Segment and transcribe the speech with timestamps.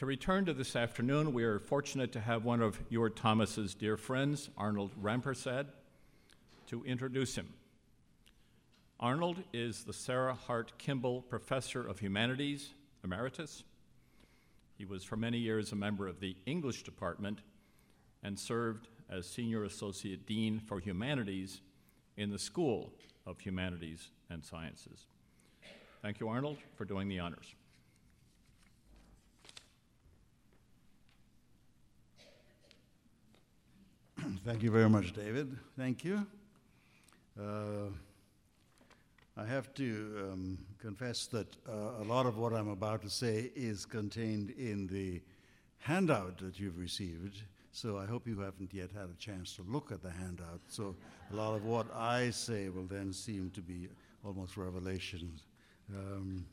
[0.00, 3.98] To return to this afternoon, we are fortunate to have one of Ewart Thomas's dear
[3.98, 5.66] friends, Arnold Rampersad,
[6.68, 7.52] to introduce him.
[8.98, 12.70] Arnold is the Sarah Hart Kimball Professor of Humanities,
[13.04, 13.62] Emeritus.
[14.78, 17.40] He was for many years a member of the English Department
[18.22, 21.60] and served as Senior Associate Dean for Humanities
[22.16, 22.94] in the School
[23.26, 25.04] of Humanities and Sciences.
[26.00, 27.54] Thank you, Arnold, for doing the honors.
[34.42, 35.54] Thank you very much, David.
[35.76, 36.26] Thank you.
[37.38, 37.90] Uh,
[39.36, 43.50] I have to um, confess that uh, a lot of what I'm about to say
[43.54, 45.20] is contained in the
[45.78, 47.42] handout that you've received.
[47.72, 50.60] So I hope you haven't yet had a chance to look at the handout.
[50.68, 50.96] So
[51.30, 53.88] a lot of what I say will then seem to be
[54.24, 55.42] almost revelations.
[55.94, 56.46] Um,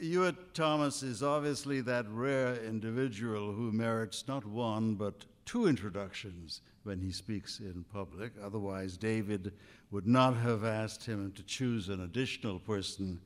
[0.00, 7.00] Ewart Thomas is obviously that rare individual who merits not one but two introductions when
[7.00, 8.32] he speaks in public.
[8.42, 9.52] Otherwise, David
[9.90, 13.20] would not have asked him to choose an additional person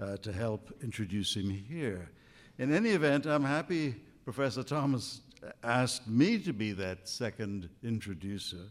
[0.00, 2.10] uh, to help introduce him here.
[2.58, 5.20] In any event, I'm happy Professor Thomas
[5.62, 8.70] asked me to be that second introducer,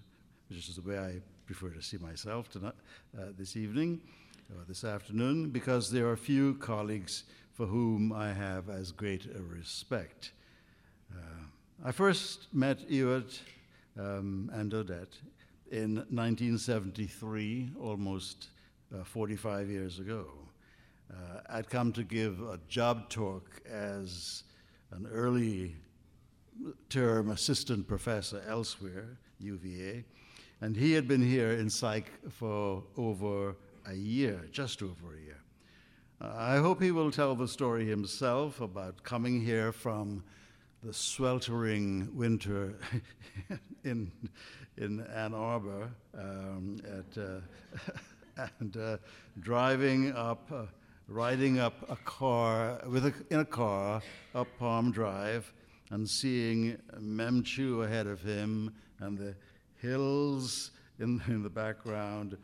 [0.50, 2.74] which is the way I prefer to see myself tonight,
[3.18, 4.02] uh, this evening
[4.56, 9.42] or this afternoon, because there are few colleagues for whom I have as great a
[9.42, 10.32] respect.
[11.86, 13.38] I first met Ewart
[14.00, 15.18] um, and Odette
[15.70, 18.48] in 1973, almost
[18.96, 20.28] uh, 45 years ago.
[21.12, 24.44] Uh, I'd come to give a job talk as
[24.92, 25.76] an early
[26.90, 30.06] term assistant professor elsewhere, UVA,
[30.62, 35.42] and he had been here in psych for over a year, just over a year.
[36.22, 40.24] Uh, I hope he will tell the story himself about coming here from
[40.84, 42.76] the sweltering winter
[43.86, 44.12] in,
[44.76, 48.98] in Ann Arbor um, at, uh, and uh,
[49.40, 50.66] driving up, uh,
[51.08, 54.02] riding up a car, with a, in a car
[54.36, 55.54] up Palm Drive
[55.92, 59.36] and seeing Mem Chu ahead of him and the
[59.82, 62.36] hills in, in the background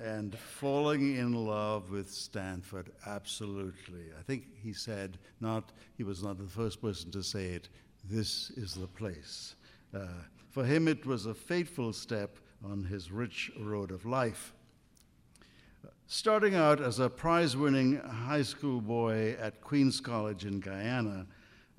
[0.00, 4.06] and falling in love with Stanford, absolutely.
[4.18, 7.68] I think he said, not, he was not the first person to say it,
[8.04, 9.56] this is the place.
[9.94, 10.06] Uh,
[10.50, 14.54] for him, it was a fateful step on his rich road of life.
[16.06, 21.26] Starting out as a prize winning high school boy at Queens College in Guyana,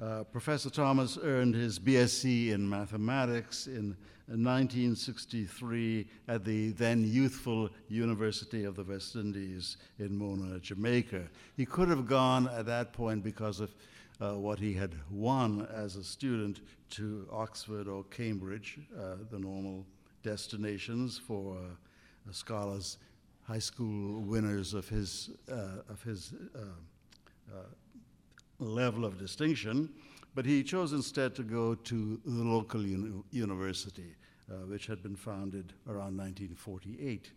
[0.01, 8.63] uh, Professor Thomas earned his BSc in mathematics in 1963 at the then youthful University
[8.63, 11.23] of the West Indies in Mona, Jamaica.
[11.57, 13.73] He could have gone at that point because of
[14.21, 16.61] uh, what he had won as a student
[16.91, 19.85] to Oxford or Cambridge, uh, the normal
[20.23, 22.99] destinations for uh, scholars,
[23.43, 26.33] high school winners of his, uh, of his
[28.59, 29.89] level of distinction.
[30.35, 34.15] But he chose instead to go to the local uni- university,
[34.49, 37.31] uh, which had been founded around 1948.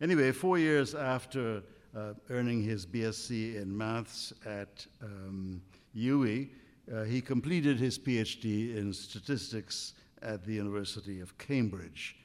[0.00, 1.62] Anyway, four years after
[1.96, 5.62] uh, earning his BSc in maths at um,
[5.96, 6.48] UWI,
[6.92, 12.16] uh, he completed his PhD in statistics at the University of Cambridge.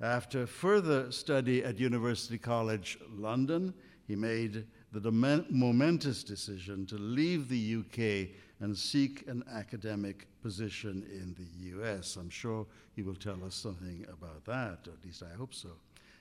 [0.00, 3.74] After further study at University College London,
[4.06, 5.12] he made the
[5.50, 12.16] momentous decision to leave the UK and seek an academic position in the US.
[12.16, 12.66] I'm sure
[12.96, 15.70] he will tell us something about that, at least I hope so.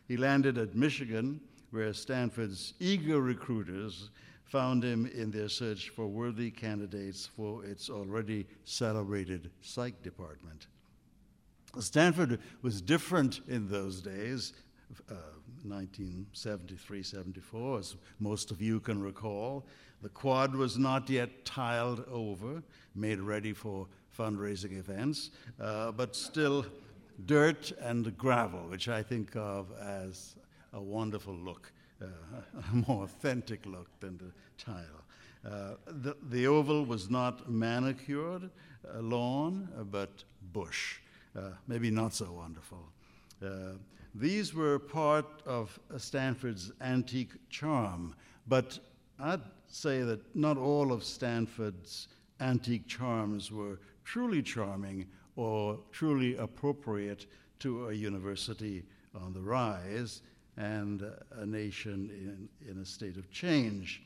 [0.07, 1.39] He landed at Michigan,
[1.71, 4.09] where Stanford's eager recruiters
[4.45, 10.67] found him in their search for worthy candidates for its already celebrated psych department.
[11.79, 14.53] Stanford was different in those days,
[15.11, 15.15] uh,
[15.69, 19.65] 1973 74, as most of you can recall.
[20.01, 22.61] The quad was not yet tiled over,
[22.95, 23.87] made ready for
[24.17, 26.65] fundraising events, uh, but still
[27.25, 30.35] dirt and gravel, which I think of as
[30.73, 31.71] a wonderful look,
[32.01, 32.05] uh,
[32.71, 34.31] a more authentic look than the
[34.63, 35.03] tile.
[35.45, 38.49] Uh, the, the, oval was not manicured
[38.93, 40.97] uh, lawn, but bush.
[41.35, 42.83] Uh, maybe not so wonderful.
[44.19, 48.15] These were part of Stanford's antique charm,
[48.47, 48.79] but
[49.19, 52.07] I'd say that not all of Stanford's
[52.39, 55.05] antique charms were truly charming
[55.35, 57.27] or truly appropriate
[57.59, 58.83] to a university
[59.13, 60.23] on the rise
[60.57, 61.03] and
[61.33, 64.01] a nation in, in a state of change.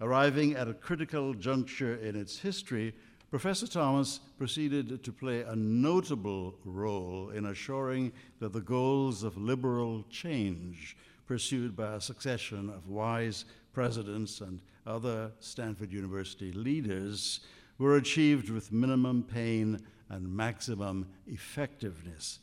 [0.00, 2.94] Arriving at a critical juncture in its history,
[3.34, 10.04] Professor Thomas proceeded to play a notable role in assuring that the goals of liberal
[10.08, 10.96] change
[11.26, 17.40] pursued by a succession of wise presidents and other Stanford University leaders
[17.78, 22.38] were achieved with minimum pain and maximum effectiveness.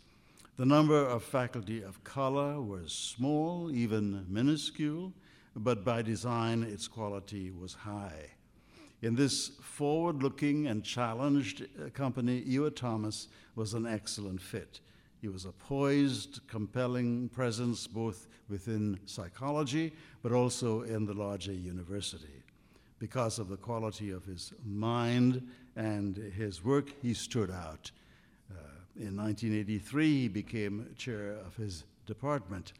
[0.57, 5.13] The number of faculty of color was small, even minuscule,
[5.55, 8.31] but by design its quality was high.
[9.01, 14.79] In this forward looking and challenged uh, company, Ewart Thomas was an excellent fit.
[15.21, 22.43] He was a poised, compelling presence both within psychology but also in the larger university.
[22.99, 27.89] Because of the quality of his mind and his work, he stood out.
[28.51, 28.57] Uh,
[28.97, 32.73] in 1983, he became chair of his department.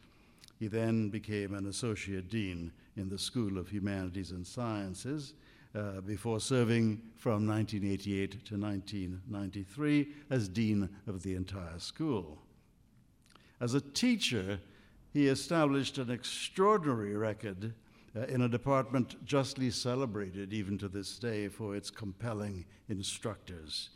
[0.60, 5.34] He then became an associate dean in the School of Humanities and Sciences
[5.74, 12.38] uh, before serving from 1988 to 1993 as dean of the entire school.
[13.60, 14.60] As a teacher,
[15.12, 17.74] he established an extraordinary record
[18.16, 23.90] uh, in a department justly celebrated even to this day for its compelling instructors.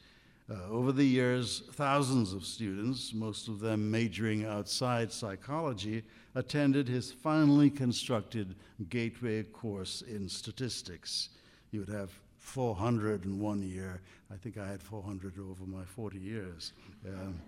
[0.49, 6.05] Uh, over the years, thousands of students, most of them majoring outside psychology,
[6.37, 8.55] attended his finely constructed
[8.88, 11.31] gateway course in statistics.
[11.76, 14.00] He would have 400 in one year.
[14.32, 16.73] I think I had 400 over my 40 years.
[17.06, 17.38] Um,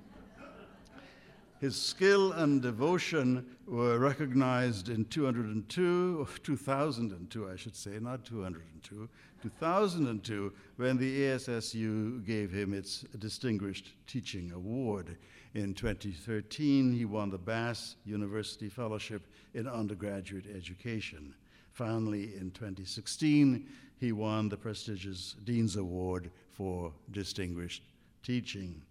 [1.63, 9.09] his skill and devotion were recognized in 202, 2002, I should say, not 202,
[9.43, 15.17] 2002, when the ASSU gave him its Distinguished Teaching Award.
[15.55, 19.23] In 2013, he won the Bass University Fellowship
[19.55, 21.35] in Undergraduate Education.
[21.79, 23.65] Finally, in 2016,
[23.99, 27.83] he won the prestigious Dean's Award for Distinguished
[28.23, 28.83] Teaching.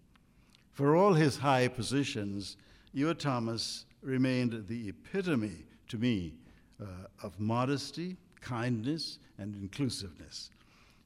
[0.72, 2.56] For all his high positions,
[2.92, 6.34] Ewart Thomas remained the epitome to me
[6.80, 6.84] uh,
[7.22, 10.50] of modesty, kindness, and inclusiveness.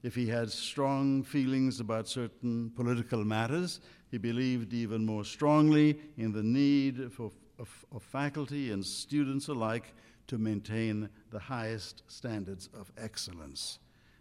[0.03, 3.79] If he had strong feelings about certain political matters,
[4.11, 9.93] he believed even more strongly in the need for, of, of faculty and students alike
[10.27, 13.79] to maintain the highest standards of excellence.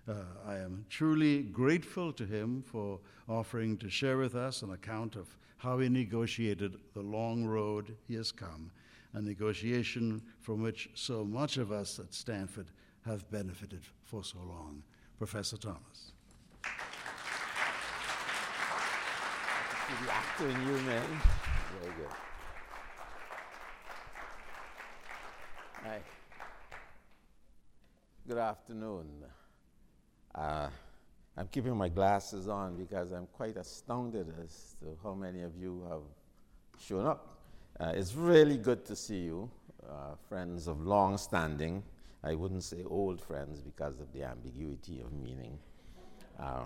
[0.08, 0.14] Uh,
[0.46, 5.28] I am truly grateful to him for offering to share with us an account of
[5.58, 8.72] how he negotiated the long road he has come,
[9.12, 12.66] a negotiation from which so much of us at Stanford
[13.06, 14.82] have benefited for so long.
[15.19, 16.12] Professor Thomas.
[20.00, 21.06] Good afternoon, you, man.
[21.81, 22.12] Very good.
[25.84, 26.00] Hi.
[28.26, 29.25] Good afternoon.
[30.34, 30.69] Uh,
[31.37, 35.87] I'm keeping my glasses on because I'm quite astounded as to how many of you
[35.90, 36.02] have
[36.81, 37.38] shown up.
[37.81, 39.50] Uh, it's really good to see you,
[39.88, 41.82] uh, friends of long standing.
[42.23, 45.58] I wouldn't say old friends because of the ambiguity of meaning.
[46.38, 46.64] Uh,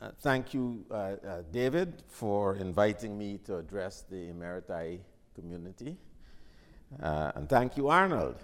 [0.00, 1.16] uh thank you, uh,
[1.50, 5.00] David, for inviting me to address the Emeriti
[5.34, 5.96] community.
[6.98, 8.36] and thank you, Arnold,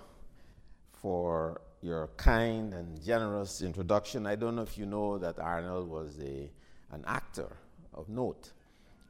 [0.92, 4.26] for your kind and generous introduction.
[4.26, 6.50] I don't know if you know that Arnold was a,
[6.92, 7.48] an actor
[7.94, 8.50] of note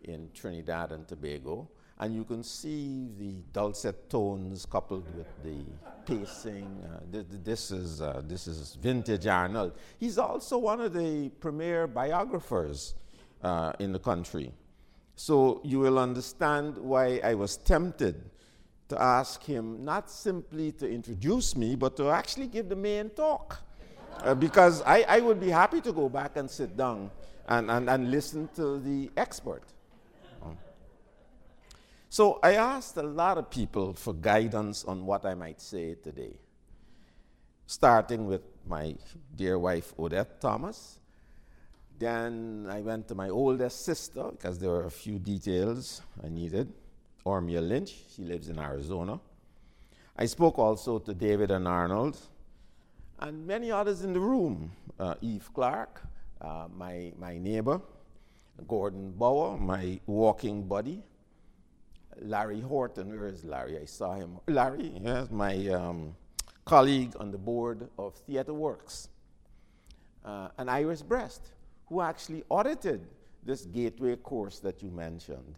[0.05, 1.69] in Trinidad and Tobago.
[2.01, 5.65] And you can see the dulcet tones coupled with the
[6.07, 6.85] pacing.
[6.85, 9.73] Uh, th- th- this, is, uh, this is vintage Arnold.
[9.99, 12.95] He's also one of the premier biographers
[13.43, 14.53] uh, in the country.
[15.17, 18.31] So you will understand why I was tempted
[18.89, 23.61] to ask him not simply to introduce me, but to actually give the main talk.
[24.23, 27.11] Uh, because I, I would be happy to go back and sit down
[27.47, 29.63] and, and, and listen to the expert.
[32.11, 36.39] So I asked a lot of people for guidance on what I might say today,
[37.67, 38.97] starting with my
[39.37, 40.99] dear wife, Odette Thomas.
[41.99, 46.73] Then I went to my oldest sister because there were a few details I needed.
[47.29, 47.95] Ormia Lynch.
[48.15, 49.21] She lives in Arizona.
[50.17, 52.19] I spoke also to David and Arnold
[53.21, 54.73] and many others in the room.
[54.99, 56.03] Uh, Eve Clark,
[56.41, 57.81] uh, my, my neighbor,
[58.67, 61.03] Gordon Bower, my walking buddy,
[62.21, 63.09] Larry Horton.
[63.11, 63.79] Where is Larry?
[63.79, 64.39] I saw him.
[64.49, 66.17] Larry, yes, my um,
[66.65, 69.09] colleague on the board of TheatreWorks.
[70.25, 71.53] Uh, and Iris Brest,
[71.89, 73.07] who actually audited
[73.45, 75.55] this gateway course that you mentioned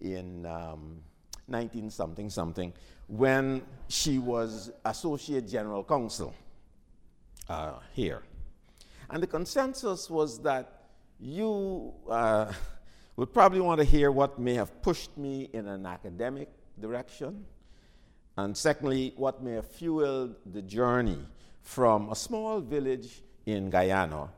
[0.00, 1.00] in um,
[1.48, 2.72] 19 something something
[3.06, 6.34] when she was Associate General Counsel
[7.48, 8.22] uh, here.
[9.10, 10.88] And the consensus was that
[11.18, 12.52] you uh,
[13.16, 17.44] would probably want to hear what may have pushed me in an academic direction.
[18.36, 21.18] And secondly, what may have fueled the journey
[21.62, 24.28] from a small village in Guyana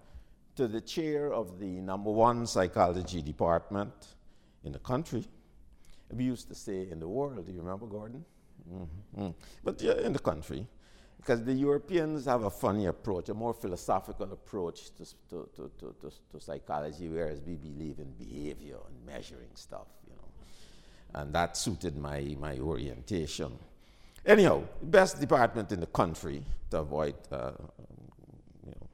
[0.57, 3.93] to the chair of the number one psychology department
[4.64, 5.26] in the country.
[6.12, 8.25] We used to say in the world, do you remember, Gordon?
[8.73, 9.29] Mm-hmm.
[9.64, 10.67] But yeah, in the country.
[11.17, 16.11] Because the Europeans have a funny approach, a more philosophical approach to, to, to, to,
[16.33, 21.21] to psychology, whereas we believe in behavior and measuring stuff, you know.
[21.21, 23.52] And that suited my, my orientation.
[24.25, 27.52] Anyhow, best department in the country to avoid, uh,
[28.67, 28.87] you know,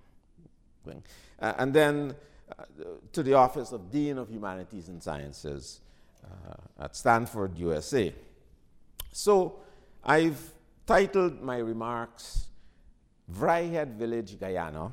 [0.84, 1.02] thing.
[1.40, 2.14] Uh, and then
[2.58, 2.64] uh,
[3.12, 5.80] to the Office of Dean of Humanities and Sciences
[6.26, 8.12] uh, at Stanford, USA.
[9.12, 9.60] So
[10.04, 10.40] I've
[10.86, 12.46] titled my remarks
[13.32, 14.92] Vryheid Village, Guyana,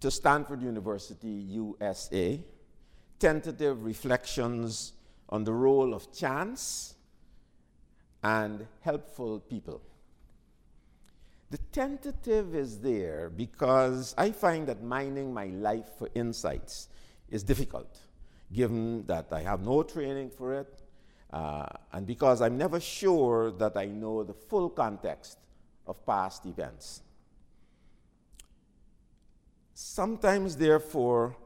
[0.00, 2.40] to Stanford University, USA,
[3.18, 4.92] Tentative Reflections
[5.28, 6.94] on the Role of Chance
[8.22, 9.80] and Helpful People.
[11.50, 16.88] The tentative is there because I find that mining my life for insights
[17.28, 17.98] is difficult,
[18.52, 20.82] given that I have no training for it,
[21.32, 25.38] uh, and because I'm never sure that I know the full context
[25.86, 27.02] of past events.
[29.74, 31.36] Sometimes, therefore,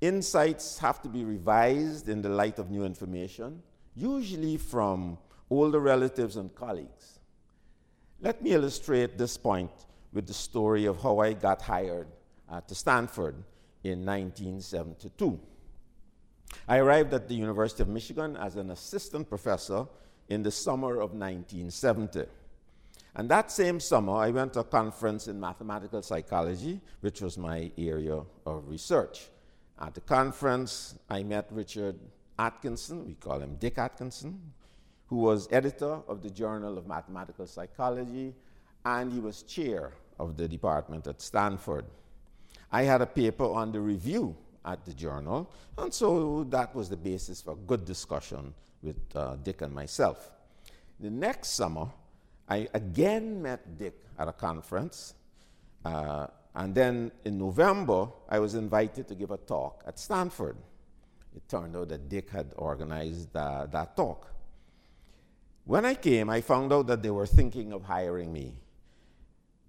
[0.00, 3.62] insights have to be revised in the light of new information,
[3.94, 5.18] usually from
[5.50, 7.18] older relatives and colleagues.
[8.20, 9.70] Let me illustrate this point
[10.12, 12.08] with the story of how I got hired
[12.48, 13.34] uh, to Stanford
[13.84, 15.38] in 1972.
[16.68, 19.86] I arrived at the University of Michigan as an assistant professor
[20.28, 22.24] in the summer of 1970.
[23.16, 27.70] And that same summer, I went to a conference in mathematical psychology, which was my
[27.76, 29.28] area of research.
[29.80, 31.98] At the conference, I met Richard
[32.38, 34.40] Atkinson, we call him Dick Atkinson,
[35.06, 38.32] who was editor of the Journal of Mathematical Psychology,
[38.84, 41.84] and he was chair of the department at Stanford.
[42.70, 46.96] I had a paper on the review at the journal, and so that was the
[46.96, 48.52] basis for good discussion
[48.82, 50.30] with uh, Dick and myself.
[50.98, 51.88] The next summer,
[52.48, 55.14] I again met Dick at a conference,
[55.84, 60.56] uh, and then in November, I was invited to give a talk at Stanford.
[61.34, 64.26] It turned out that Dick had organized uh, that talk.
[65.64, 68.56] When I came, I found out that they were thinking of hiring me.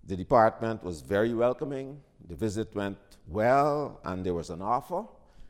[0.06, 2.02] The department was very welcoming.
[2.28, 5.06] The visit went well, and there was an offer.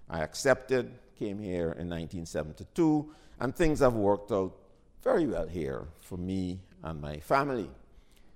[0.09, 4.55] I accepted, came here in 1972, and things have worked out
[5.03, 7.69] very well here for me and my family.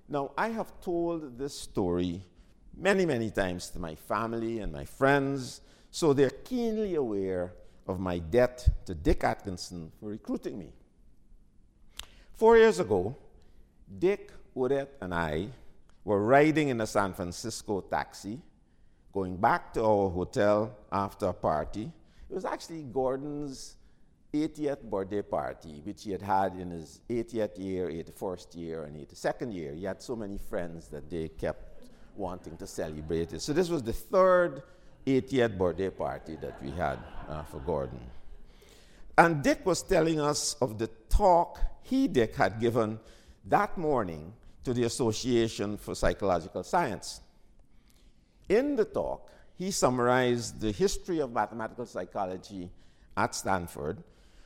[0.08, 2.22] Now, I have told this story
[2.76, 7.52] many, many times to my family and my friends, so they're keenly aware
[7.86, 10.72] of my debt to Dick Atkinson for recruiting me.
[12.34, 13.16] Four years ago,
[13.98, 15.48] Dick, Odette, and I
[16.04, 18.40] were riding in a San Francisco taxi,
[19.16, 21.90] going back to our hotel after a party.
[22.28, 23.76] It was actually Gordon's
[24.34, 29.54] 80th birthday party, which he had had in his 80th year, 81st year, and 82nd
[29.54, 29.72] year.
[29.72, 31.80] He had so many friends that they kept
[32.14, 33.40] wanting to celebrate it.
[33.40, 34.62] So this was the third
[35.06, 38.00] 80th birthday party that we had uh, for Gordon.
[39.16, 43.00] And Dick was telling us of the talk he, Dick, had given
[43.46, 47.22] that morning to the Association for Psychological Science.
[48.48, 52.70] In the talk, he summarized the history of mathematical psychology
[53.16, 54.02] at Stanford,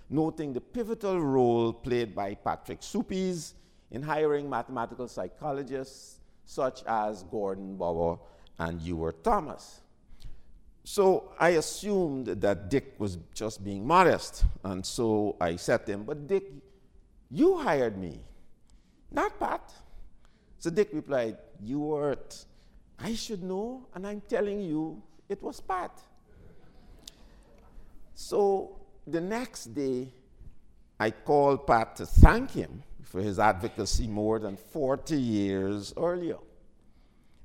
[0.09, 3.55] noting the pivotal role played by Patrick Suppes
[3.91, 8.19] in hiring mathematical psychologists such as Gordon Bower
[8.59, 9.81] and Ewart Thomas.
[10.85, 16.05] So I assumed that Dick was just being modest, and so I said to him,
[16.05, 16.45] But Dick,
[17.31, 18.21] you hired me,
[19.11, 19.73] not Pat.
[20.59, 21.37] So Dick replied,
[21.81, 22.47] weren't.
[23.03, 25.99] I should know, and I'm telling you, it was Pat.
[28.15, 28.77] So
[29.07, 30.09] the next day,
[30.99, 36.37] I called Pat to thank him for his advocacy more than 40 years earlier.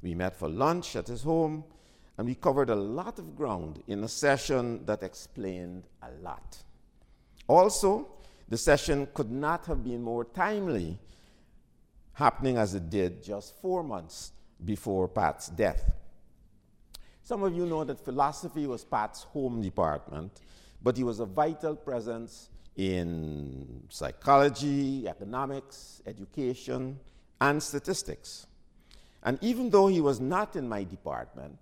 [0.02, 1.64] We met for lunch at his home,
[2.18, 6.58] and we covered a lot of ground in a session that explained a lot.
[7.48, 8.10] Also,
[8.50, 11.00] the session could not have been more timely,
[12.14, 14.34] happening as it did just four months
[14.64, 15.92] before Pat's death.
[17.24, 20.42] Some of you know that philosophy was Pat's home department,
[20.82, 27.00] but he was a vital presence in psychology, economics, education,
[27.42, 28.48] and statistics.
[29.24, 31.58] And even though he was not in my department,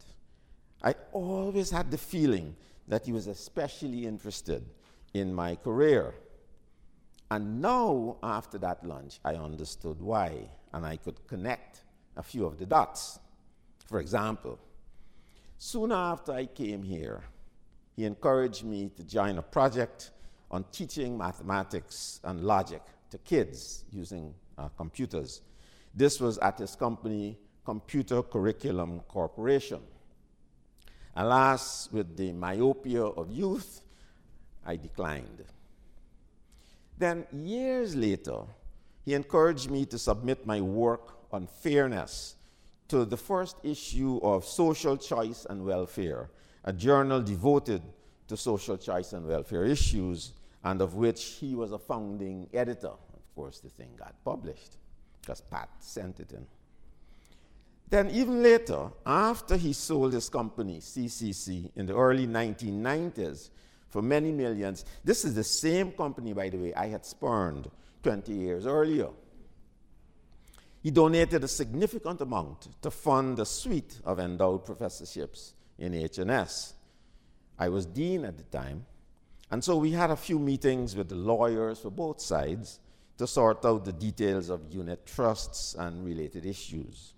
[0.83, 2.55] I always had the feeling
[2.89, 4.65] that he was especially interested
[5.13, 6.13] in my career.
[7.31, 11.82] And now, after that lunch, I understood why, and I could connect
[12.15, 13.19] a few of the dots.
[13.87, 14.59] For example,
[15.57, 17.23] soon after I came here,
[17.95, 20.11] he encouraged me to join a project
[20.49, 25.41] on teaching mathematics and logic to kids using uh, computers.
[25.93, 29.79] This was at his company, Computer Curriculum Corporation.
[31.15, 33.81] Alas, with the myopia of youth,
[34.65, 35.43] I declined.
[36.97, 38.41] Then, years later,
[39.05, 42.35] he encouraged me to submit my work on fairness
[42.87, 46.29] to the first issue of Social Choice and Welfare,
[46.63, 47.81] a journal devoted
[48.27, 52.87] to social choice and welfare issues, and of which he was a founding editor.
[52.87, 54.77] Of course, the thing got published
[55.21, 56.45] because Pat sent it in.
[57.89, 63.49] Then, even later, after he sold his company, CCC, in the early 1990s
[63.89, 67.69] for many millions, this is the same company, by the way, I had spurned
[68.01, 69.09] 20 years earlier.
[70.83, 76.73] He donated a significant amount to fund a suite of endowed professorships in H&S.
[77.57, 78.85] I was dean at the time,
[79.49, 82.81] and so we had a few meetings with the lawyers for both sides
[83.17, 87.13] to sort out the details of unit trusts and related issues.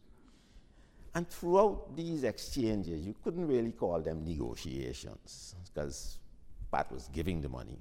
[1.16, 6.20] And throughout these exchanges, you couldn't really call them negotiations because
[6.72, 7.80] Pat was giving the money.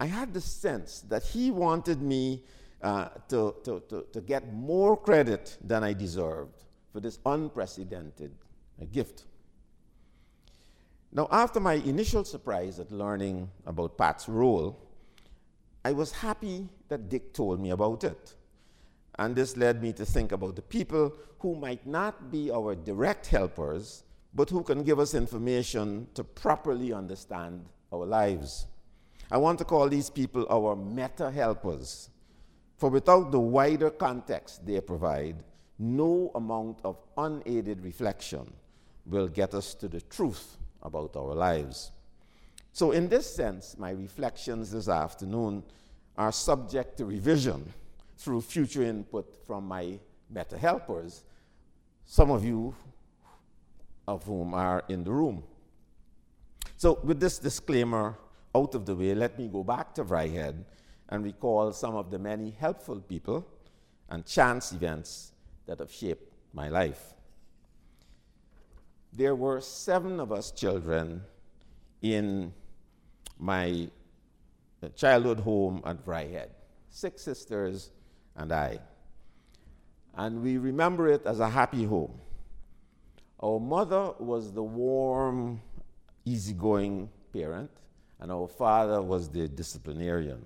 [0.00, 2.44] I had the sense that he wanted me
[2.82, 8.32] uh, to, to, to, to, get more credit than I deserved for this unprecedented
[8.80, 9.24] uh, gift.
[11.12, 14.78] Now, after my initial surprise at learning about Pat's role,
[15.84, 18.34] I was happy that Dick told me about it.
[19.18, 23.26] And this led me to think about the people who might not be our direct
[23.26, 28.66] helpers, but who can give us information to properly understand our lives.
[29.30, 32.08] I want to call these people our meta helpers,
[32.82, 35.36] for without the wider context they provide,
[35.78, 38.52] no amount of unaided reflection
[39.06, 41.92] will get us to the truth about our lives.
[42.72, 45.62] So, in this sense, my reflections this afternoon
[46.18, 47.72] are subject to revision
[48.16, 51.22] through future input from my meta helpers,
[52.04, 52.74] some of you
[54.08, 55.44] of whom are in the room.
[56.78, 58.18] So, with this disclaimer
[58.52, 60.64] out of the way, let me go back to Vryheid
[61.12, 63.46] and recall some of the many helpful people
[64.08, 65.32] and chance events
[65.66, 67.12] that have shaped my life.
[69.12, 71.20] There were seven of us children
[72.00, 72.54] in
[73.38, 73.90] my
[74.82, 76.48] uh, childhood home at Vryheid,
[76.88, 77.90] six sisters
[78.34, 78.78] and I.
[80.14, 82.18] And we remember it as a happy home.
[83.38, 85.60] Our mother was the warm,
[86.24, 87.70] easygoing parent,
[88.18, 90.42] and our father was the disciplinarian.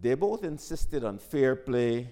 [0.00, 2.08] They both insisted on fair play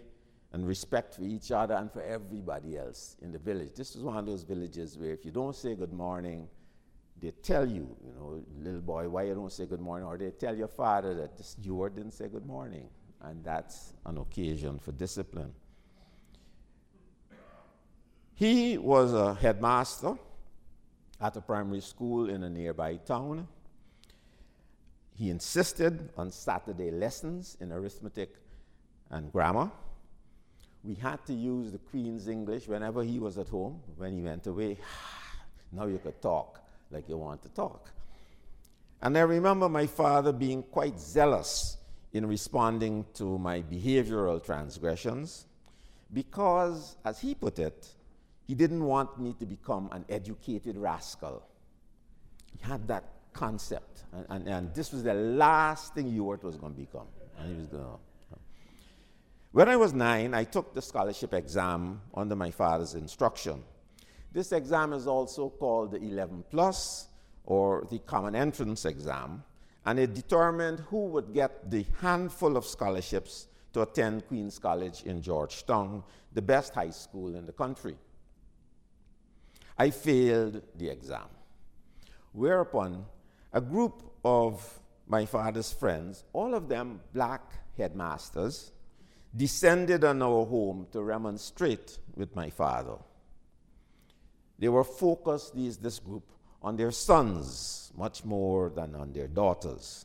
[0.53, 3.75] and respect for each other and for everybody else in the village.
[3.75, 6.49] This was one of those villages where if you don't say good morning,
[7.20, 10.31] they tell you, you know, little boy, why you don't say good morning, or they
[10.31, 12.88] tell your father that this, you didn't say good morning
[13.22, 15.53] and that's an occasion for discipline.
[18.35, 20.14] He was a headmaster
[21.20, 23.49] at a primary school in a nearby town.
[25.16, 28.35] He insisted on Saturday lessons in arithmetic
[29.11, 29.70] and grammar.
[30.85, 33.81] We had to use the Queen's English whenever he was at home.
[33.96, 34.76] When he went away,
[35.72, 37.90] now you could talk like you want to talk.
[39.00, 41.79] And I remember my father being quite zealous
[42.12, 45.46] in responding to my behavioral transgressions
[46.12, 47.88] because, as he put it,
[48.46, 51.42] he didn't want me to become an educated rascal.
[52.52, 56.75] He had that concept, and, and, and this was the last thing Ewart was going
[56.75, 57.07] to become.
[57.38, 57.99] And he was going to.
[59.53, 63.62] When I was nine, I took the scholarship exam under my father's instruction.
[64.33, 67.09] This exam is also called the 11 plus
[67.44, 69.42] or the common entrance exam
[69.87, 75.22] and it determined who would get the handful of scholarships to attend Queen's College in
[75.22, 77.96] Georgetown, the best high school in the country.
[79.79, 81.29] I failed the exam,
[82.33, 83.07] whereupon
[83.57, 87.40] a group of my father's friends, all of them black
[87.79, 88.71] headmasters,
[89.35, 92.97] descended on our home to remonstrate with my father.
[94.59, 100.05] They were focused, these, this group, on their sons much more than on their daughters.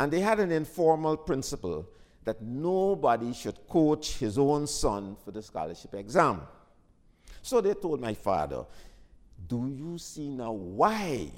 [0.00, 1.88] And they had an informal principle
[2.24, 6.40] that nobody should coach his own son for the scholarship exam.
[7.40, 8.64] So they told my father,
[9.46, 11.30] Do you see now why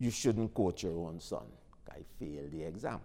[0.00, 1.44] you shouldn't coach your own son?
[1.88, 3.00] I failed the exam.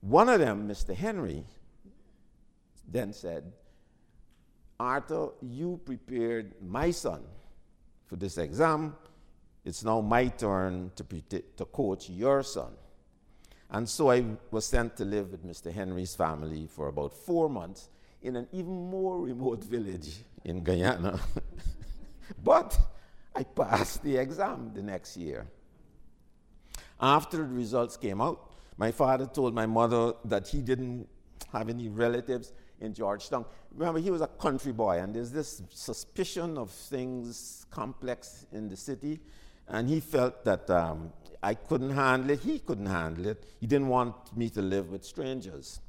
[0.00, 0.94] One of them, Mr.
[0.94, 1.44] Henry,
[2.90, 3.52] then said,
[4.80, 7.22] Arthur, you prepared my son
[8.06, 8.94] for this exam.
[9.64, 11.04] It's now my turn to,
[11.56, 12.72] to coach your son.
[13.70, 15.72] And so I was sent to live with Mr.
[15.72, 17.88] Henry's family for about four months
[18.22, 21.18] in an even more remote village in Guyana.
[22.44, 22.78] but
[23.34, 25.46] I passed the exam the next year.
[27.00, 31.08] After the results came out, my father told my mother that he didn't
[31.52, 33.44] have any relatives in Georgetown.
[33.74, 38.76] Remember, he was a country boy, and there's this suspicion of things complex in the
[38.76, 39.20] city,
[39.68, 43.44] and he felt that um, I couldn't handle it, he couldn't handle it.
[43.60, 45.80] He didn't want me to live with strangers.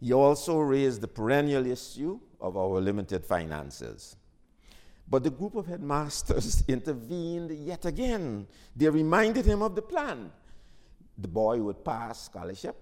[0.00, 4.16] He also raised the perennial issue of our limited finances.
[5.10, 8.46] But the group of headmasters intervened yet again.
[8.76, 10.30] They reminded him of the plan.
[11.16, 12.76] The boy would pass scholarship,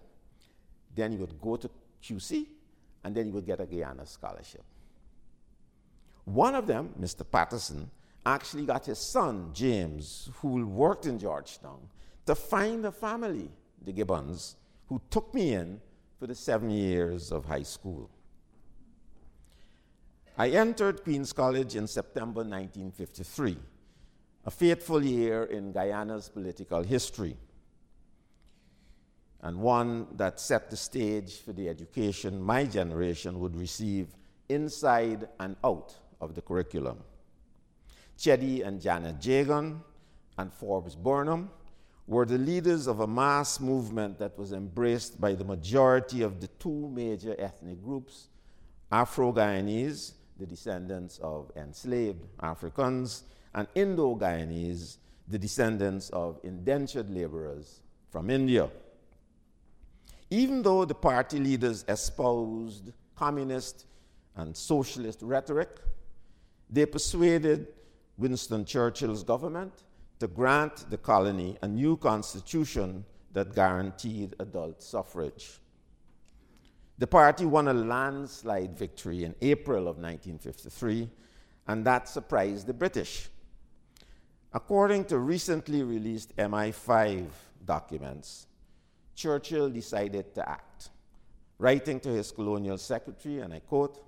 [0.94, 1.70] then he would go to
[2.02, 2.46] QC,
[3.04, 4.62] and then he would get a Guyana scholarship.
[6.24, 7.24] One of them, Mr.
[7.30, 7.90] Patterson,
[8.26, 11.88] actually got his son, James, who worked in Georgetown,
[12.26, 13.48] to find a family,
[13.82, 14.56] the Gibbons,
[14.88, 15.80] who took me in
[16.18, 18.10] for the seven years of high school.
[20.38, 23.56] I entered Queens College in September 1953,
[24.44, 27.38] a fateful year in Guyana's political history,
[29.40, 34.08] and one that set the stage for the education my generation would receive
[34.50, 36.98] inside and out of the curriculum.
[38.18, 39.80] Cheddi and Janet Jagan
[40.36, 41.48] and Forbes Burnham
[42.06, 46.48] were the leaders of a mass movement that was embraced by the majority of the
[46.58, 48.28] two major ethnic groups
[48.92, 57.80] Afro Guyanese the descendants of enslaved Africans, and Indo Guyanese, the descendants of indentured laborers
[58.10, 58.68] from India.
[60.30, 63.86] Even though the party leaders espoused communist
[64.36, 65.70] and socialist rhetoric,
[66.68, 67.68] they persuaded
[68.18, 69.72] Winston Churchill's government
[70.18, 75.60] to grant the colony a new constitution that guaranteed adult suffrage.
[76.98, 81.10] The party won a landslide victory in April of 1953,
[81.68, 83.28] and that surprised the British.
[84.52, 87.26] According to recently released MI5
[87.64, 88.46] documents,
[89.14, 90.88] Churchill decided to act,
[91.58, 94.02] writing to his colonial secretary, and I quote,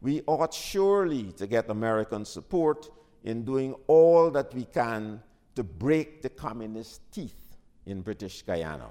[0.00, 2.88] We ought surely to get American support
[3.24, 5.22] in doing all that we can
[5.56, 7.56] to break the communist teeth
[7.86, 8.88] in British Guyana.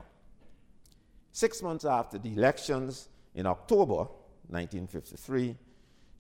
[1.32, 4.08] Six months after the elections, in October
[4.50, 5.56] 1953,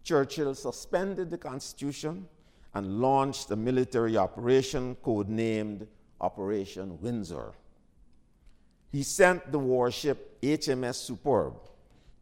[0.03, 2.27] Churchill suspended the Constitution
[2.73, 5.87] and launched a military operation codenamed
[6.21, 7.53] Operation Windsor.
[8.91, 11.53] He sent the warship HMS Superb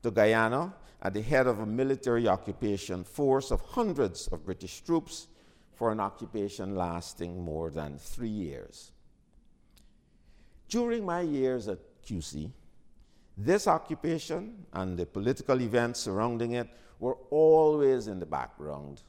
[0.03, 5.27] to Guyana at the head of a military occupation force of hundreds of British troops
[5.73, 8.91] for an occupation lasting more than three years.
[10.67, 12.51] During my years at QC,
[13.39, 16.67] this occupation and the political events surrounding it
[16.99, 19.01] were always in the background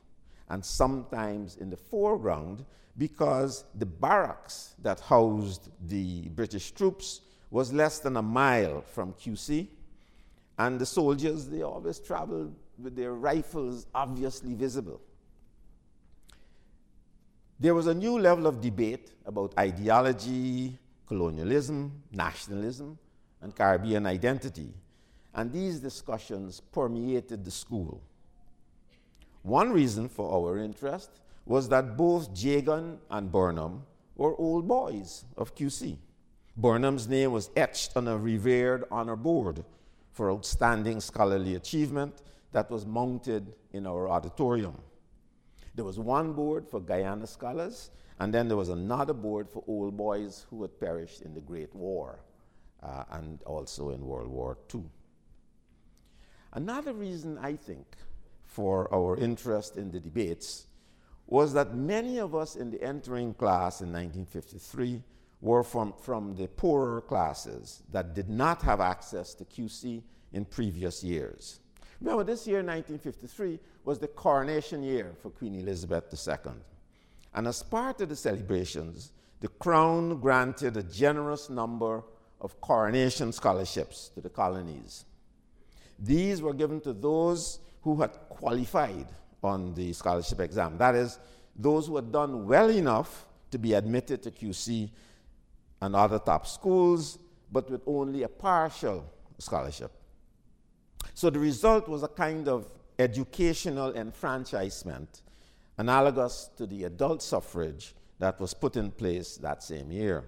[0.48, 2.64] and sometimes in the foreground
[2.96, 9.66] because the barracks that housed the British troops was less than a mile from QC,
[10.58, 15.00] and the soldiers, they always traveled with their rifles obviously visible.
[17.58, 22.98] There was a new level of debate about ideology, colonialism, nationalism,
[23.42, 24.72] and Caribbean identity,
[25.34, 28.02] and these discussions permeated the school.
[29.42, 31.10] One reason for our interest
[31.46, 33.84] was that both Jagan and Burnham
[34.16, 35.96] were old boys of QC.
[36.56, 39.64] Burnham's name was etched on a revered honor board
[40.12, 42.22] for outstanding scholarly achievement
[42.52, 44.76] that was mounted in our auditorium.
[45.74, 49.96] There was one board for Guyana scholars, and then there was another board for old
[49.96, 52.18] boys who had perished in the Great War
[52.82, 54.84] uh, and also in World War II.
[56.52, 57.86] Another reason, I think,
[58.44, 60.66] for our interest in the debates
[61.26, 65.02] was that many of us in the entering class in 1953
[65.40, 71.04] were from, from the poorer classes that did not have access to QC in previous
[71.04, 71.60] years.
[72.00, 76.52] Remember, this year, 1953, was the coronation year for Queen Elizabeth II.
[77.34, 82.02] And as part of the celebrations, the Crown granted a generous number
[82.40, 85.04] of coronation scholarships to the colonies.
[85.98, 89.06] These were given to those who had qualified
[89.42, 90.78] on the scholarship exam.
[90.78, 91.18] That is,
[91.56, 94.90] those who had done well enough to be admitted to QC
[95.82, 97.18] and other top schools,
[97.50, 99.04] but with only a partial
[99.38, 99.92] scholarship.
[101.14, 105.22] So the result was a kind of educational enfranchisement
[105.78, 110.24] analogous to the adult suffrage that was put in place that same year.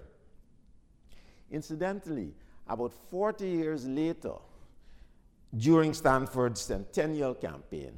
[1.53, 2.33] Incidentally,
[2.67, 4.33] about 40 years later,
[5.55, 7.91] during Stanford's centennial campaign,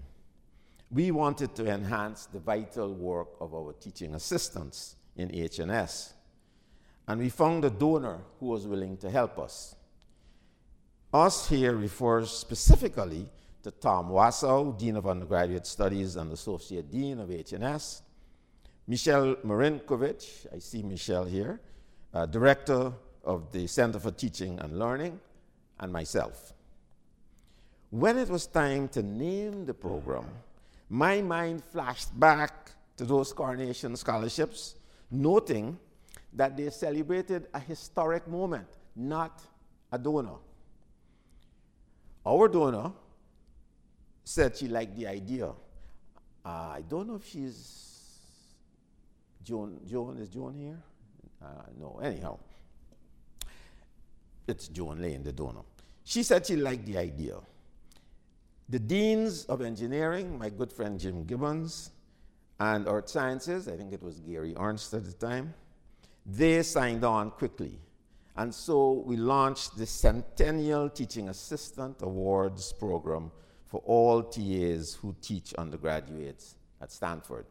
[0.92, 6.14] we wanted to enhance the vital work of our teaching assistants in H&S.
[7.08, 9.76] And we found a donor who was willing to help us.
[11.14, 13.26] Us here refers specifically
[13.64, 18.02] to Tom Wasow, Dean of Undergraduate Studies and Associate Dean of H&S,
[18.86, 21.62] Michele Marincovich, I see Michele here,
[22.14, 22.92] uh, Director
[23.26, 25.20] of the Center for Teaching and Learning,
[25.80, 26.54] and myself.
[27.90, 30.26] When it was time to name the program,
[30.90, 34.76] my mind flashed back to those coronation scholarships,
[35.12, 35.78] noting
[36.34, 39.42] that they celebrated a historic moment, not
[39.92, 40.38] a donor.
[42.26, 42.92] Our donor
[44.24, 45.48] said she liked the idea.
[46.44, 47.86] Uh, I don't know if she's
[49.44, 49.80] Joan.
[49.88, 50.82] Joan is Joan here?
[51.42, 52.00] Uh, no.
[52.04, 52.40] Anyhow,
[54.48, 55.62] it's Joan Lane, the donor.
[56.04, 57.38] She said she liked the idea.
[58.70, 61.92] The deans of engineering, my good friend Jim Gibbons,
[62.60, 65.54] and earth sciences, I think it was Gary Ernst at the time,
[66.26, 67.80] they signed on quickly.
[68.38, 73.32] And so we launched the Centennial Teaching Assistant Awards program
[73.68, 77.46] for all TAs who teach undergraduates at Stanford.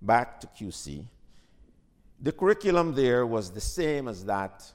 [0.00, 1.04] Back to QC.
[2.20, 4.72] The curriculum there was the same as that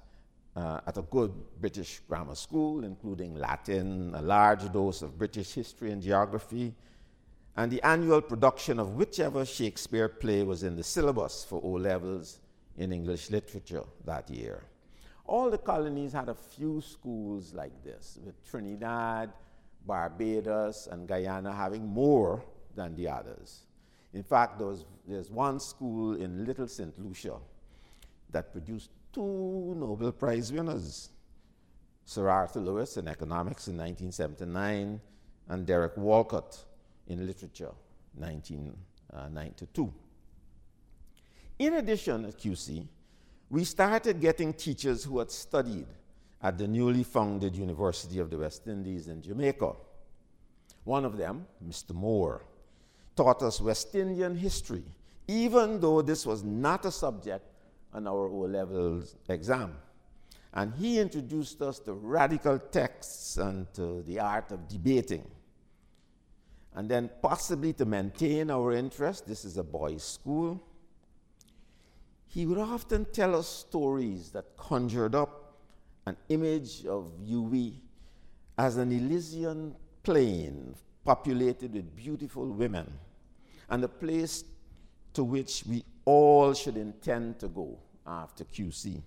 [0.55, 5.91] uh, at a good British grammar school, including Latin, a large dose of British history
[5.91, 6.73] and geography,
[7.55, 12.39] and the annual production of whichever Shakespeare play was in the syllabus for O levels
[12.77, 14.63] in English literature that year.
[15.25, 19.31] All the colonies had a few schools like this, with Trinidad,
[19.85, 22.43] Barbados, and Guyana having more
[22.75, 23.61] than the others.
[24.13, 26.97] In fact, there was, there's one school in Little St.
[26.99, 27.37] Lucia
[28.31, 31.09] that produced two Nobel Prize winners
[32.05, 34.99] Sir Arthur Lewis in economics in 1979
[35.49, 36.57] and Derek Walcott
[37.07, 37.71] in literature
[38.15, 39.83] 1992.
[39.83, 39.87] Uh,
[41.59, 42.85] in addition at QC,
[43.49, 45.85] we started getting teachers who had studied
[46.41, 49.73] at the newly founded University of the West Indies in Jamaica.
[50.83, 51.93] One of them, Mr.
[51.93, 52.41] Moore,
[53.15, 54.83] taught us West Indian history,
[55.27, 57.45] even though this was not a subject
[57.93, 59.75] on our O levels exam.
[60.53, 65.29] And he introduced us to radical texts and to the art of debating.
[66.75, 70.61] And then, possibly to maintain our interest, this is a boys' school,
[72.27, 75.59] he would often tell us stories that conjured up
[76.07, 77.75] an image of UWI
[78.57, 80.75] as an Elysian plain
[81.05, 82.91] populated with beautiful women
[83.69, 84.43] and a place
[85.13, 89.01] to which we all should intend to go after QC.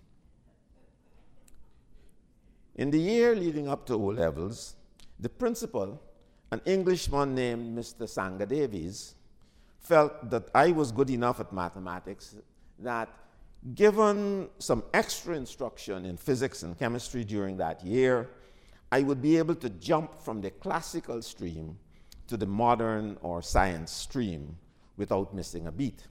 [2.77, 4.77] In the year leading up to O levels,
[5.19, 6.03] the principal,
[6.51, 8.09] an Englishman named Mr.
[8.09, 9.15] Sanga Davies,
[9.79, 12.35] felt that I was good enough at mathematics
[12.79, 13.09] that
[13.75, 18.29] given some extra instruction in physics and chemistry during that year,
[18.93, 21.79] I would be able to jump from the classical stream
[22.29, 24.57] to the modern or science stream
[24.97, 26.07] without missing a beat.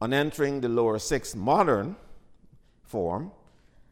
[0.00, 1.96] On entering the lower six modern
[2.82, 3.30] form,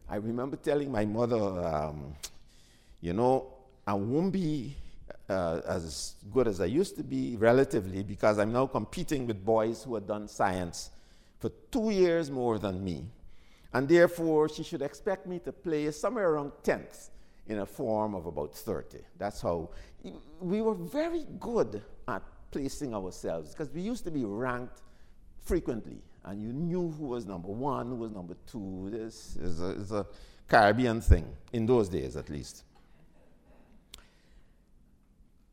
[0.08, 2.14] I remember telling my mother, um,
[3.00, 3.54] you know,
[3.86, 4.76] I won't be
[5.28, 9.84] uh, as good as I used to be relatively because I'm now competing with boys
[9.84, 10.90] who had done science
[11.38, 13.06] for two years more than me.
[13.72, 17.08] And therefore, she should expect me to play somewhere around 10th
[17.48, 18.98] in a form of about 30.
[19.18, 19.70] That's how
[20.40, 24.82] we were very good at placing ourselves because we used to be ranked
[25.44, 28.88] frequently, and you knew who was number one, who was number two.
[28.90, 29.61] This is
[29.92, 30.07] a, a
[30.48, 32.64] Caribbean thing, in those days at least.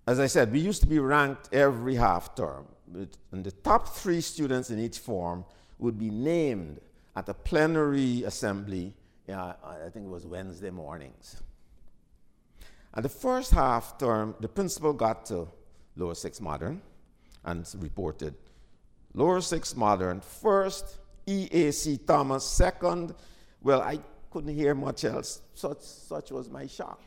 [0.07, 2.65] As I said, we used to be ranked every half term,
[3.31, 5.45] and the top three students in each form
[5.77, 6.79] would be named
[7.15, 8.93] at a plenary assembly,
[9.27, 11.41] uh, I think it was Wednesday mornings.
[12.93, 15.47] At the first half term, the principal got to
[15.95, 16.81] lower six modern
[17.45, 18.33] and reported
[19.13, 23.13] lower six modern first, EAC Thomas second.
[23.61, 23.99] Well, I
[24.31, 25.41] couldn't hear much else.
[25.53, 27.01] Such, such was my shock.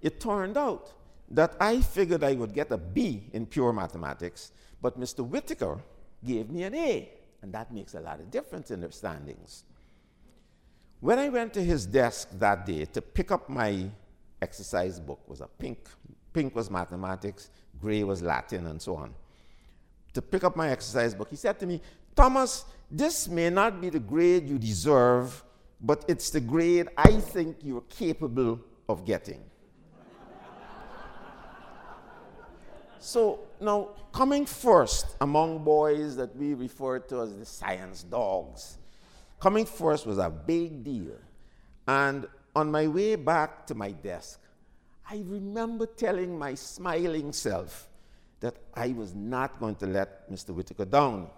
[0.00, 0.92] it turned out
[1.30, 5.26] that I figured I would get a B in pure mathematics, but Mr.
[5.26, 5.78] Whitaker
[6.24, 7.10] gave me an A,
[7.42, 9.64] and that makes a lot of difference in their standings.
[11.00, 13.90] When I went to his desk that day to pick up my
[14.40, 15.88] exercise book, was a pink.
[16.32, 17.50] Pink was mathematics,
[17.80, 19.14] gray was Latin, and so on.
[20.14, 21.82] To pick up my exercise book, he said to me,
[22.14, 25.42] Thomas, this may not be the grade you deserve,
[25.80, 29.42] but it's the grade I think you're capable of getting.
[33.00, 38.78] so now, coming first among boys that we refer to as the science dogs,
[39.40, 41.16] coming first was a big deal.
[41.88, 44.40] And on my way back to my desk,
[45.10, 47.88] I remember telling my smiling self
[48.40, 50.50] that I was not going to let Mr.
[50.50, 51.28] Whitaker down.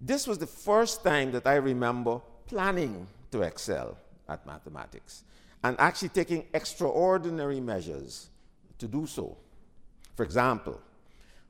[0.00, 3.96] This was the first time that I remember planning to excel
[4.28, 5.24] at mathematics
[5.62, 8.28] and actually taking extraordinary measures
[8.78, 9.36] to do so.
[10.14, 10.80] For example,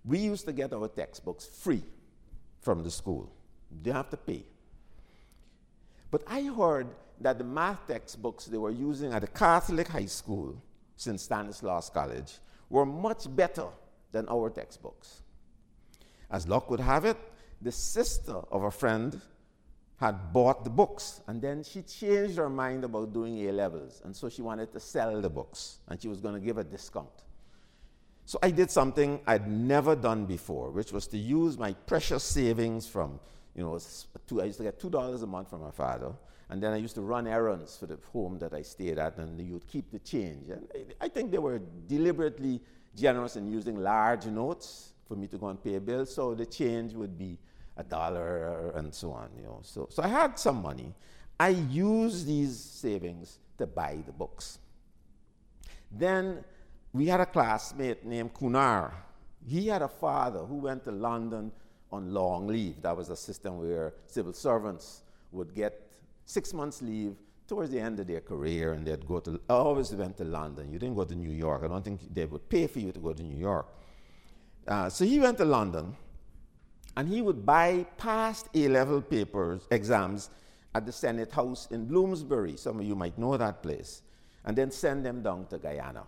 [0.04, 1.82] we used to get our textbooks free
[2.60, 3.30] from the school.
[3.70, 4.44] You didn't have to pay.
[6.10, 6.86] But I heard
[7.20, 10.62] that the math textbooks they were using at the Catholic high school,
[10.96, 11.20] St.
[11.20, 12.38] Stanislaus College,
[12.70, 13.66] were much better
[14.14, 15.22] than our textbooks.
[16.30, 17.18] As luck would have it,
[17.60, 19.20] the sister of a friend
[19.96, 24.14] had bought the books, and then she changed her mind about doing A levels, and
[24.14, 27.22] so she wanted to sell the books, and she was going to give a discount.
[28.24, 32.86] So I did something I'd never done before, which was to use my precious savings
[32.86, 33.20] from,
[33.54, 33.78] you know,
[34.26, 36.12] two, I used to get $2 a month from my father,
[36.48, 39.40] and then I used to run errands for the home that I stayed at, and
[39.40, 40.50] you'd keep the change.
[40.50, 40.66] And
[41.00, 42.60] I think they were deliberately
[42.96, 46.06] generous in using large notes for me to go and pay a bill.
[46.06, 47.38] so the change would be
[47.76, 49.28] a dollar and so on.
[49.36, 49.60] You know.
[49.62, 50.94] so, so I had some money.
[51.38, 54.58] I used these savings to buy the books.
[55.90, 56.44] Then
[56.92, 58.92] we had a classmate named Kunar.
[59.46, 61.52] He had a father who went to London
[61.90, 62.80] on long leave.
[62.82, 65.02] That was a system where civil servants
[65.32, 65.90] would get
[66.24, 69.92] six months leave towards the end of their career and they'd go to, I always
[69.94, 70.72] went to London.
[70.72, 71.62] You didn't go to New York.
[71.64, 73.66] I don't think they would pay for you to go to New York.
[74.66, 75.94] Uh, so he went to London
[76.96, 80.30] and he would buy past A level papers, exams
[80.74, 82.56] at the Senate House in Bloomsbury.
[82.56, 84.02] Some of you might know that place.
[84.44, 86.04] And then send them down to Guyana.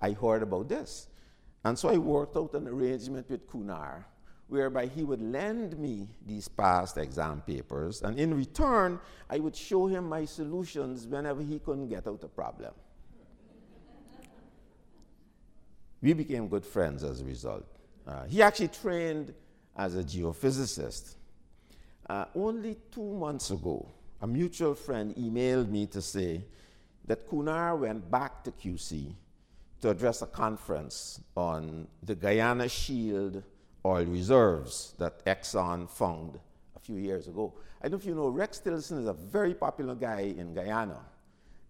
[0.00, 1.08] I heard about this.
[1.64, 4.04] And so I worked out an arrangement with Kunar
[4.48, 9.86] whereby he would lend me these past exam papers, and in return, I would show
[9.86, 12.72] him my solutions whenever he couldn't get out a problem.
[16.02, 17.64] we became good friends as a result.
[18.06, 19.32] Uh, he actually trained
[19.74, 21.14] as a geophysicist.
[22.06, 23.88] Uh, only two months ago,
[24.20, 26.44] a mutual friend emailed me to say
[27.06, 29.14] that Kunar went back to QC
[29.80, 33.42] to address a conference on the Guyana Shield
[33.84, 36.38] oil reserves that Exxon found
[36.76, 37.54] a few years ago.
[37.80, 41.00] I don't know if you know, Rex Tillerson is a very popular guy in Guyana.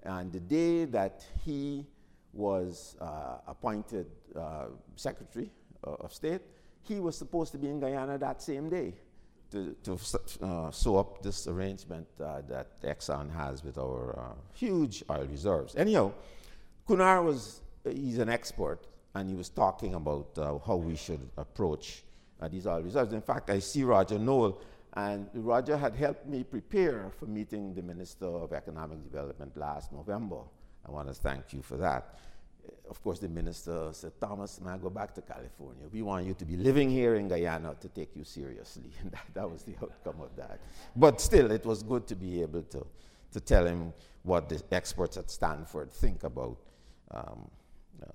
[0.02, 1.86] And the day that he
[2.32, 5.50] was uh, appointed uh, Secretary
[5.82, 6.42] of State,
[6.82, 8.94] he was supposed to be in Guyana that same day
[9.50, 9.98] to, to
[10.42, 15.74] uh, sew up this arrangement uh, that Exxon has with our uh, huge oil reserves.
[15.76, 16.12] Anyhow,
[16.88, 22.02] Kunar was, he's an expert, and he was talking about uh, how we should approach
[22.40, 23.12] uh, these oil reserves.
[23.12, 24.60] In fact, I see Roger Noel,
[24.94, 30.40] and Roger had helped me prepare for meeting the Minister of Economic Development last November.
[30.86, 32.18] I want to thank you for that
[32.88, 35.84] of course, the minister said, Thomas, man, go back to California.
[35.92, 38.90] We want you to be living here in Guyana to take you seriously.
[39.00, 40.60] And that, that was the outcome of that.
[40.94, 42.86] But still, it was good to be able to,
[43.32, 46.58] to tell him what the experts at Stanford think about
[47.10, 47.50] um,
[48.02, 48.06] uh,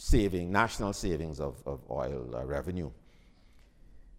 [0.00, 2.90] saving, national savings of, of oil uh, revenue.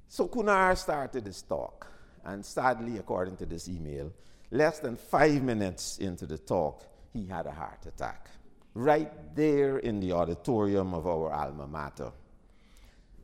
[0.08, 1.88] So Kunar started his talk.
[2.24, 4.14] And sadly, according to this email,
[4.52, 8.30] less than five minutes into the talk, he had a heart attack
[8.76, 12.12] right there in the auditorium of our alma mater.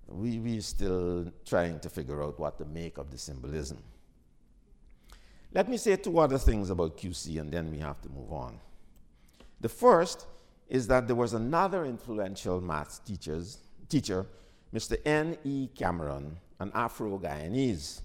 [0.08, 3.84] We, we're still trying to figure out what to make of the symbolism.
[5.53, 8.60] Let me say two other things about QC and then we have to move on.
[9.62, 10.26] The first
[10.70, 13.59] is that there was another influential math teachers,
[13.89, 14.26] teacher,
[14.74, 14.97] Mr.
[15.05, 15.68] N.E.
[15.76, 18.01] Cameron, an Afro Guyanese.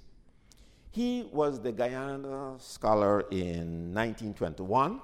[0.91, 5.01] He was the Guyana scholar in 1921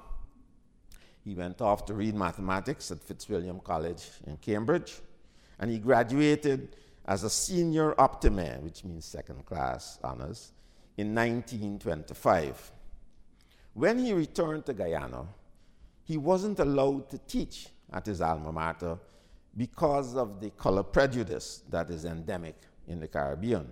[1.28, 4.94] he went off to read mathematics at Fitzwilliam College in Cambridge,
[5.58, 10.52] and he graduated as a senior optime, which means second class honors,
[10.96, 12.72] in 1925.
[13.74, 15.26] When he returned to Guyana,
[16.08, 18.98] he wasn't allowed to teach at his alma mater
[19.54, 22.56] because of the color prejudice that is endemic
[22.86, 23.68] in the Caribbean.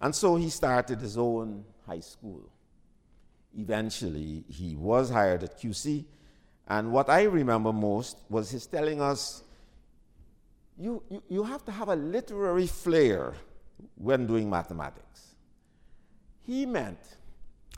[0.00, 2.42] And so he started his own high school.
[3.56, 6.04] Eventually, he was hired at QC,
[6.66, 9.44] and what I remember most was his telling us
[10.76, 13.34] you, you, you have to have a literary flair
[13.94, 15.36] when doing mathematics.
[16.44, 16.98] He meant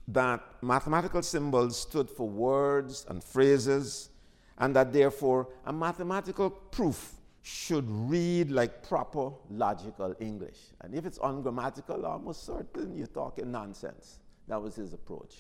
[0.09, 4.11] that mathematical symbols stood for words and phrases,
[4.59, 10.59] and that therefore a mathematical proof should read like proper logical English.
[10.81, 14.19] And if it's ungrammatical, almost certain you're talking nonsense.
[14.49, 15.37] That was his approach.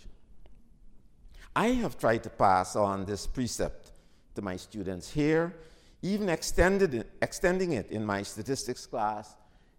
[1.56, 3.92] I have tried to pass on this precept
[4.34, 5.54] to my students here,
[6.02, 9.36] even extended it, extending it in my statistics class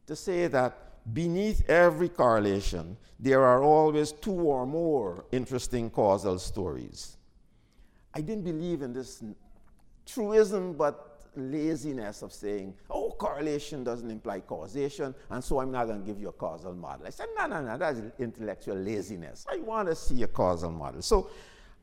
[0.08, 7.18] to say that beneath every correlation, there are always two or more interesting causal stories.
[8.14, 9.24] I didn't believe in this
[10.06, 16.00] truism, but laziness of saying, oh, correlation doesn't imply causation, and so I'm not going
[16.00, 17.08] to give you a causal model.
[17.08, 19.46] I said, no, no, no, that's intellectual laziness.
[19.50, 21.02] I want to see a causal model.
[21.02, 21.30] So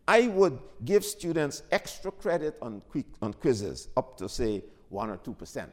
[0.09, 5.19] I would give students extra credit on, quick, on quizzes, up to, say, 1 or
[5.19, 5.69] 2%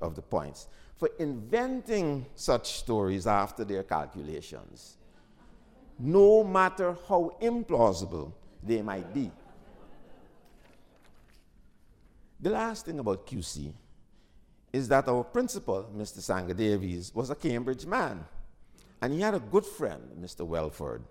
[0.00, 0.68] of the points,
[1.02, 4.98] for inventing such stories after their calculations,
[5.98, 8.32] no matter how implausible
[8.62, 9.28] they might be.
[12.38, 13.72] The last thing about QC
[14.72, 16.20] is that our principal, Mr.
[16.20, 18.24] Sanger Davies, was a Cambridge man.
[19.00, 20.46] And he had a good friend, Mr.
[20.46, 21.02] Welford,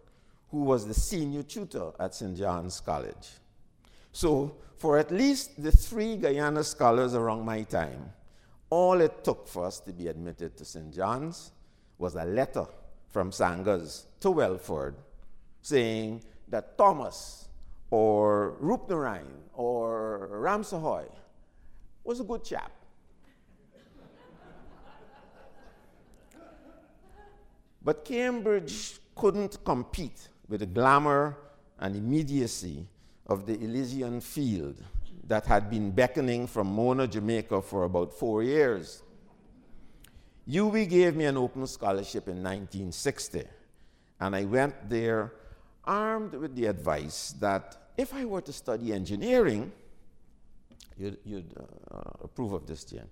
[0.51, 2.37] who was the senior tutor at St.
[2.37, 3.27] John's College.
[4.13, 8.13] So, for at least the three Guyana scholars around my time,
[8.71, 10.91] all it took for us to be admitted to St.
[10.93, 11.51] John's
[11.99, 12.65] was a letter
[13.09, 14.95] from Sangers to Welford
[15.61, 17.49] saying that Thomas
[17.91, 21.05] or Roopnaraine or Ramsahoy
[22.03, 22.71] was a good chap.
[27.83, 31.35] but Cambridge couldn't compete with the glamour
[31.79, 32.87] and immediacy
[33.27, 34.81] of the Elysian field
[35.31, 39.01] that had been beckoning from Mona, Jamaica for about four years.
[40.45, 43.45] UWI gave me an open scholarship in 1960,
[44.19, 45.31] and I went there
[45.85, 49.71] armed with the advice that if I were to study engineering,
[50.97, 53.07] you'd, you'd uh, approve of this, Jan,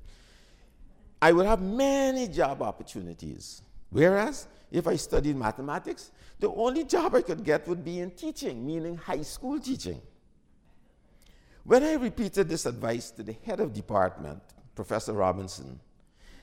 [1.22, 3.62] I would have many job opportunities.
[3.92, 8.68] Whereas, if I studied mathematics, the only job I could get would be in teaching,
[8.68, 10.02] meaning high school teaching.
[11.64, 14.42] When I repeated this advice to the head of department,
[14.76, 15.80] Professor Robinson,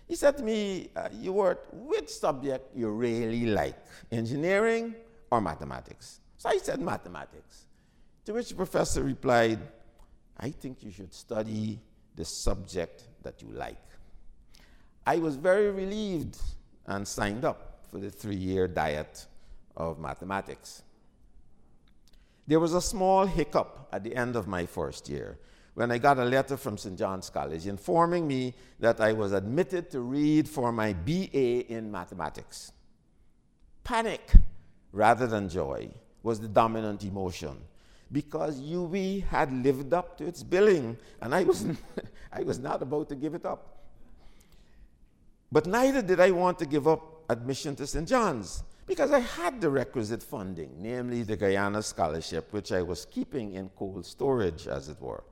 [0.06, 3.76] he said to me, uh, Ewart, which subject you really like,
[4.12, 4.94] engineering
[5.30, 6.20] or mathematics?
[6.38, 7.66] So I said mathematics.
[8.26, 9.58] To which the professor replied,
[10.38, 11.80] I think you should study
[12.14, 13.82] the subject that you like.
[15.06, 16.38] I was very relieved
[16.86, 19.26] and signed up for the three year diet
[19.76, 20.82] of mathematics.
[22.46, 25.38] There was a small hiccup at the end of my first year
[25.74, 26.98] when I got a letter from St.
[26.98, 32.72] John's College informing me that I was admitted to read for my BA in mathematics.
[33.84, 34.32] Panic
[34.92, 35.90] rather than joy
[36.22, 37.58] was the dominant emotion
[38.10, 41.66] because UWI had lived up to its billing, and I was,
[42.32, 43.76] I was not about to give it up.
[45.50, 48.08] But neither did I want to give up admission to St.
[48.08, 53.54] John's because I had the requisite funding, namely the Guyana Scholarship, which I was keeping
[53.54, 55.24] in cold storage, as it were.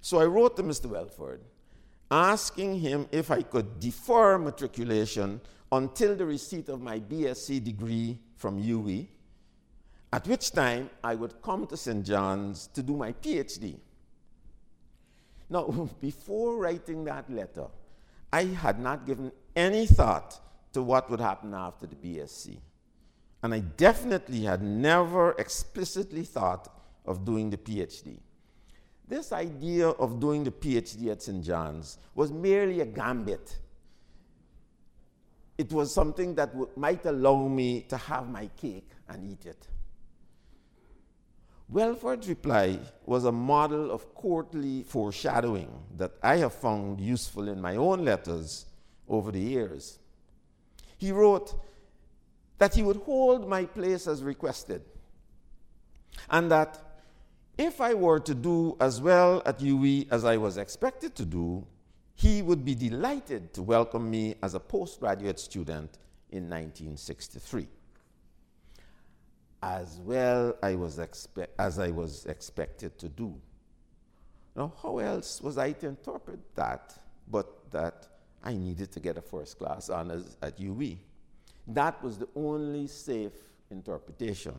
[0.00, 0.86] So I wrote to Mr.
[0.86, 1.40] Welford
[2.10, 5.40] asking him if I could defer matriculation
[5.72, 9.08] until the receipt of my BSc degree from UWI
[10.14, 12.06] at which time I would come to St.
[12.06, 13.80] John's to do my PhD.
[15.50, 17.66] Now, before writing that letter,
[18.32, 20.38] I had not given any thought
[20.74, 22.58] to what would happen after the BSc.
[23.42, 26.68] And I definitely had never explicitly thought
[27.04, 28.18] of doing the PhD.
[29.06, 31.44] This idea of doing the PhD at St.
[31.44, 33.58] John's was merely a gambit.
[35.58, 39.68] It was something that w- might allow me to have my cake and eat it.
[41.68, 47.76] Welford's reply was a model of courtly foreshadowing that I have found useful in my
[47.76, 48.66] own letters
[49.08, 49.98] over the years.
[51.04, 51.54] He wrote
[52.56, 54.80] that he would hold my place as requested,
[56.30, 56.72] and that
[57.58, 61.66] if I were to do as well at UWI as I was expected to do,
[62.14, 65.98] he would be delighted to welcome me as a postgraduate student
[66.30, 67.68] in 1963
[69.62, 73.34] as well I was expe- as I was expected to do.
[74.56, 76.94] Now, how else was I to interpret that
[77.28, 78.08] but that
[78.44, 80.98] I needed to get a first class honors at UWI?
[81.66, 83.32] That was the only safe
[83.70, 84.54] interpretation.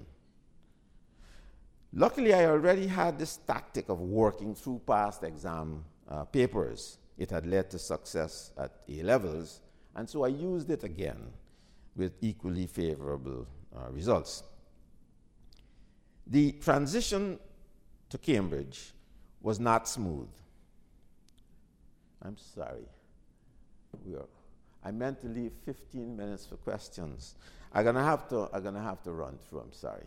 [1.93, 6.97] Luckily, I already had this tactic of working through past exam uh, papers.
[7.17, 9.61] It had led to success at A levels,
[9.95, 11.31] and so I used it again
[11.95, 14.43] with equally favorable uh, results.
[16.27, 17.39] The transition
[18.09, 18.93] to Cambridge
[19.41, 20.27] was not smooth.
[22.23, 22.87] I'm sorry.
[24.05, 24.25] We are,
[24.83, 27.35] I meant to leave 15 minutes for questions.
[27.73, 28.49] I'm gonna have to.
[28.53, 29.59] I'm gonna have to run through.
[29.59, 30.05] I'm sorry.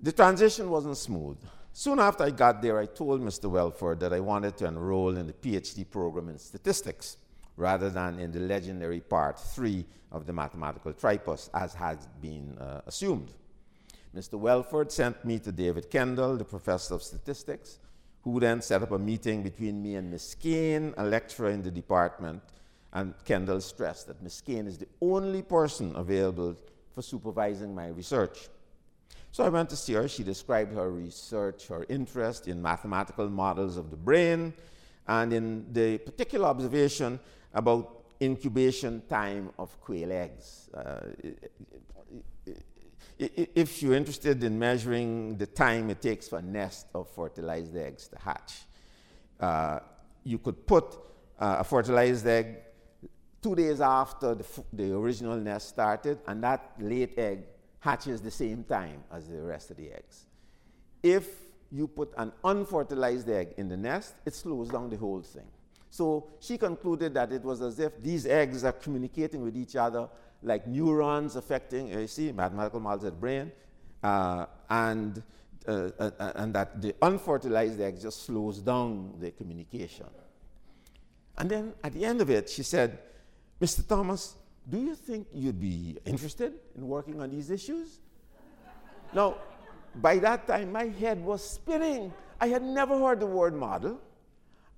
[0.00, 1.38] The transition wasn't smooth.
[1.72, 3.50] Soon after I got there, I told Mr.
[3.50, 7.18] Welford that I wanted to enroll in the PhD program in statistics
[7.56, 12.82] rather than in the legendary part three of the mathematical tripos, as has been uh,
[12.86, 13.30] assumed.
[14.14, 14.38] Mr.
[14.38, 17.78] Welford sent me to David Kendall, the professor of statistics,
[18.26, 21.70] who then set up a meeting between me and Miss Kane, a lecturer in the
[21.70, 22.42] department.
[22.92, 26.56] And Kendall stressed that Miss Kane is the only person available
[26.92, 28.48] for supervising my research.
[29.30, 30.08] So I went to see her.
[30.08, 34.52] She described her research, her interest in mathematical models of the brain,
[35.06, 37.20] and in the particular observation
[37.54, 40.68] about incubation time of quail eggs.
[40.74, 40.98] Uh,
[43.18, 48.08] if you're interested in measuring the time it takes for a nest of fertilized eggs
[48.08, 48.54] to hatch,
[49.40, 49.80] uh,
[50.24, 50.84] you could put
[51.38, 52.58] uh, a fertilized egg
[53.42, 57.44] two days after the, the original nest started, and that late egg
[57.80, 60.26] hatches the same time as the rest of the eggs.
[61.02, 61.28] If
[61.70, 65.46] you put an unfertilized egg in the nest, it slows down the whole thing.
[65.90, 70.08] So she concluded that it was as if these eggs are communicating with each other
[70.42, 73.52] like neurons affecting, you see, mathematical models of the brain,
[74.02, 75.22] uh, and,
[75.66, 80.06] uh, uh, and that the unfertilized egg just slows down the communication.
[81.38, 82.98] And then at the end of it, she said,
[83.60, 83.86] Mr.
[83.86, 84.36] Thomas,
[84.68, 88.00] do you think you'd be interested in working on these issues?
[89.14, 89.36] now,
[89.96, 92.12] by that time, my head was spinning.
[92.40, 94.00] I had never heard the word model.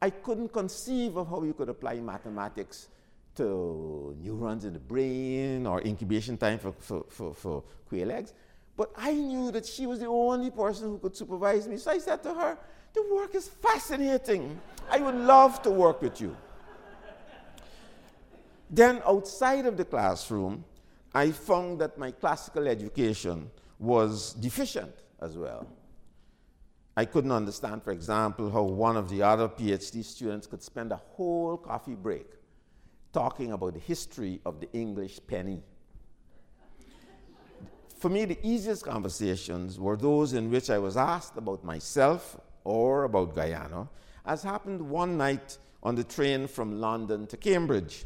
[0.01, 2.89] I couldn't conceive of how you could apply mathematics
[3.39, 8.35] to neurons in the brain or incubation time for, for, for, for quail eggs.
[8.77, 11.79] But I knew that she was the only person who could supervise me.
[11.79, 12.59] So I said to her,
[12.95, 14.61] The work is fascinating.
[14.91, 16.37] I would love to work with you.
[18.71, 20.65] Then, outside of the classroom,
[21.15, 25.67] I found that my classical education was deficient as well.
[26.97, 30.97] I couldn't understand, for example, how one of the other PhD students could spend a
[30.97, 32.27] whole coffee break
[33.19, 35.61] talking about the history of the English penny.
[37.99, 43.03] For me, the easiest conversations were those in which I was asked about myself or
[43.03, 43.89] about Guyana,
[44.25, 48.05] as happened one night on the train from London to Cambridge.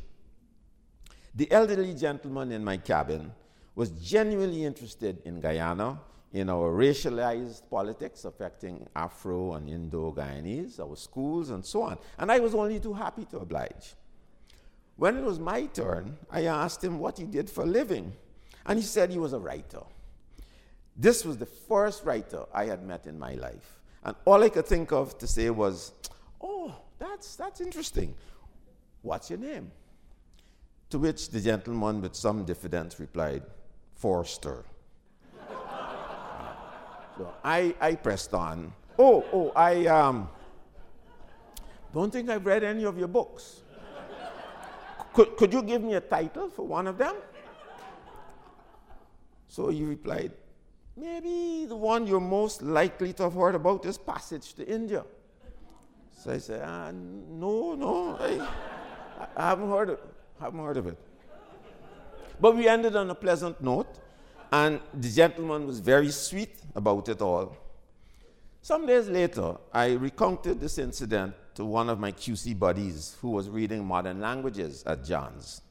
[1.35, 3.33] The elderly gentleman in my cabin
[3.75, 6.01] was genuinely interested in Guyana,
[6.33, 11.99] in our racialized politics affecting Afro and Indo Guyanese, our schools, and so on.
[12.17, 13.95] And I was only too happy to oblige.
[14.97, 18.13] When it was my turn, I asked him what he did for a living.
[18.67, 19.83] And he said he was a writer.
[20.97, 23.81] This was the first writer I had met in my life.
[24.05, 25.93] And all I could think of to say was,
[26.41, 28.15] Oh, that's, that's interesting.
[29.03, 29.71] What's your name?
[30.91, 33.43] To which the gentleman with some diffidence replied,
[33.95, 34.65] Forster.
[37.17, 38.73] so I, I pressed on.
[38.99, 40.29] Oh, oh, I um,
[41.95, 43.62] don't think I've read any of your books.
[45.13, 47.15] Could, could you give me a title for one of them?
[49.49, 50.33] So he replied,
[50.97, 55.05] Maybe the one you're most likely to have heard about is Passage to India.
[56.19, 58.47] So I said, ah, No, no, I,
[59.37, 59.99] I haven't heard of
[60.41, 60.99] haven't heard of it.
[62.41, 64.01] But we ended on a pleasant note,
[64.51, 67.57] and the gentleman was very sweet about it all.
[68.61, 73.49] Some days later, I recounted this incident to one of my QC buddies who was
[73.49, 75.63] reading modern languages at Johns.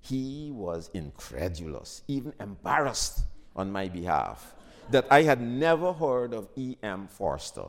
[0.00, 3.20] He was incredulous, even embarrassed
[3.56, 4.54] on my behalf,
[4.90, 7.08] that I had never heard of E.M.
[7.08, 7.66] Forster.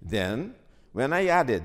[0.00, 0.54] Then,
[0.92, 1.64] when I added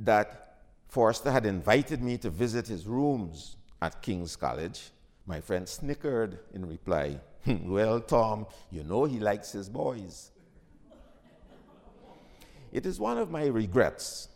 [0.00, 0.46] that
[0.88, 4.90] Forster had invited me to visit his rooms at King's College.
[5.26, 10.30] My friend snickered in reply, Well, Tom, you know he likes his boys.
[12.76, 14.28] It is one of my regrets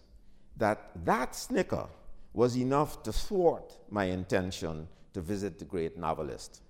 [0.56, 1.86] that that snicker
[2.32, 6.62] was enough to thwart my intention to visit the great novelist.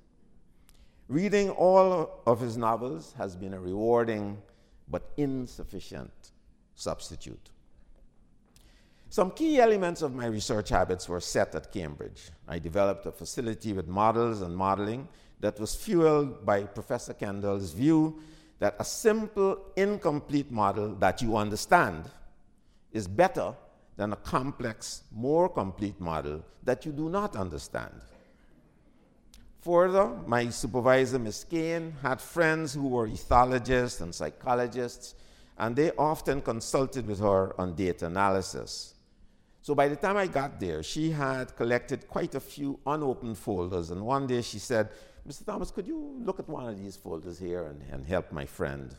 [1.06, 4.42] Reading all of his novels has been a rewarding
[4.88, 6.32] but insufficient
[6.74, 7.50] substitute.
[9.08, 12.32] Some key elements of my research habits were set at Cambridge.
[12.48, 15.06] I developed a facility with models and modeling
[15.38, 18.20] that was fueled by Professor Kendall's view
[18.60, 22.04] that a simple, incomplete model that you understand
[22.92, 23.54] is better
[23.96, 27.92] than a complex, more complete model that you do not understand.
[29.62, 31.44] Further, my supervisor, Ms.
[31.50, 35.14] Kane, had friends who were ethologists and psychologists,
[35.58, 38.94] and they often consulted with her on data analysis.
[39.62, 43.90] So by the time I got there, she had collected quite a few unopened folders,
[43.90, 44.88] and one day she said,
[45.30, 45.46] Mr.
[45.46, 48.96] Thomas, could you look at one of these folders here and, and help my friend?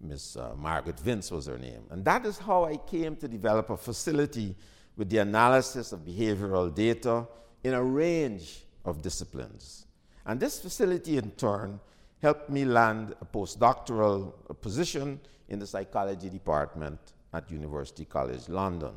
[0.00, 1.82] Miss uh, Margaret Vince was her name.
[1.90, 4.56] And that is how I came to develop a facility
[4.96, 7.26] with the analysis of behavioral data
[7.62, 9.84] in a range of disciplines.
[10.24, 11.78] And this facility, in turn,
[12.22, 14.32] helped me land a postdoctoral
[14.62, 16.98] position in the psychology department
[17.34, 18.94] at University College London.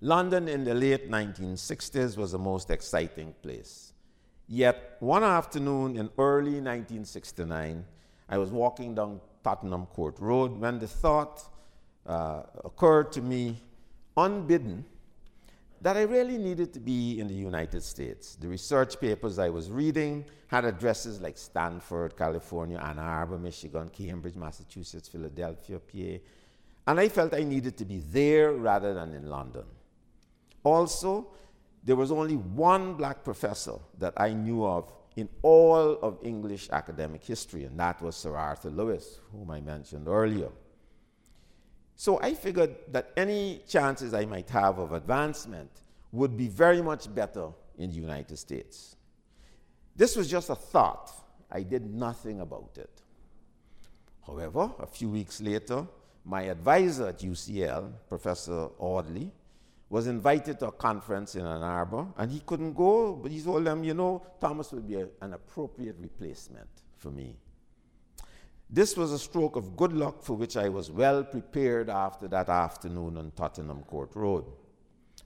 [0.00, 3.91] London in the late 1960s was the most exciting place.
[4.54, 7.86] Yet, one afternoon in early 1969,
[8.28, 11.42] I was walking down Tottenham Court Road when the thought
[12.04, 13.56] uh, occurred to me,
[14.14, 14.84] unbidden,
[15.80, 18.34] that I really needed to be in the United States.
[18.34, 24.36] The research papers I was reading had addresses like Stanford, California, Ann Arbor, Michigan, Cambridge,
[24.36, 26.22] Massachusetts, Philadelphia, PA,
[26.88, 29.64] and I felt I needed to be there rather than in London.
[30.62, 31.28] Also,
[31.84, 37.24] there was only one black professor that I knew of in all of English academic
[37.24, 40.48] history, and that was Sir Arthur Lewis, whom I mentioned earlier.
[41.96, 45.70] So I figured that any chances I might have of advancement
[46.12, 48.96] would be very much better in the United States.
[49.94, 51.10] This was just a thought.
[51.50, 53.02] I did nothing about it.
[54.26, 55.86] However, a few weeks later,
[56.24, 59.30] my advisor at UCL, Professor Audley,
[59.92, 63.62] was invited to a conference in Ann Arbor, and he couldn't go, but he told
[63.66, 67.36] them, you know, Thomas would be a, an appropriate replacement for me.
[68.70, 72.48] This was a stroke of good luck for which I was well prepared after that
[72.48, 74.46] afternoon on Tottenham Court Road.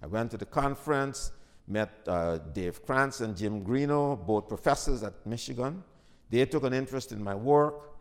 [0.02, 1.30] I went to the conference,
[1.68, 5.84] met uh, Dave Krantz and Jim Greeno, both professors at Michigan.
[6.28, 7.95] They took an interest in my work.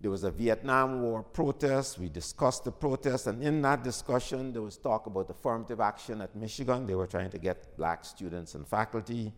[0.00, 1.98] There was a Vietnam War protest.
[1.98, 6.36] We discussed the protest, and in that discussion, there was talk about affirmative action at
[6.36, 6.86] Michigan.
[6.86, 9.32] They were trying to get black students and faculty.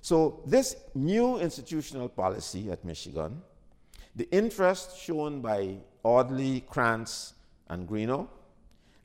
[0.00, 3.42] So, this new institutional policy at Michigan,
[4.16, 7.34] the interest shown by Audley, Krantz,
[7.68, 8.28] and Greeno,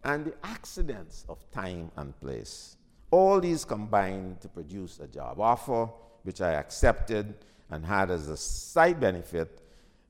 [0.03, 2.77] and the accidents of time and place,
[3.11, 5.89] all these combined to produce a job offer,
[6.23, 7.33] which I accepted
[7.69, 9.61] and had as a side benefit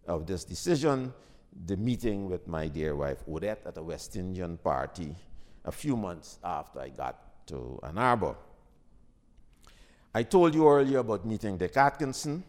[0.09, 1.13] of this decision,
[1.65, 5.15] the meeting with my dear wife Odette at a West Indian party
[5.65, 8.35] a few months after I got to Ann Arbor.
[10.13, 12.43] I told you earlier about meeting Dick Atkinson,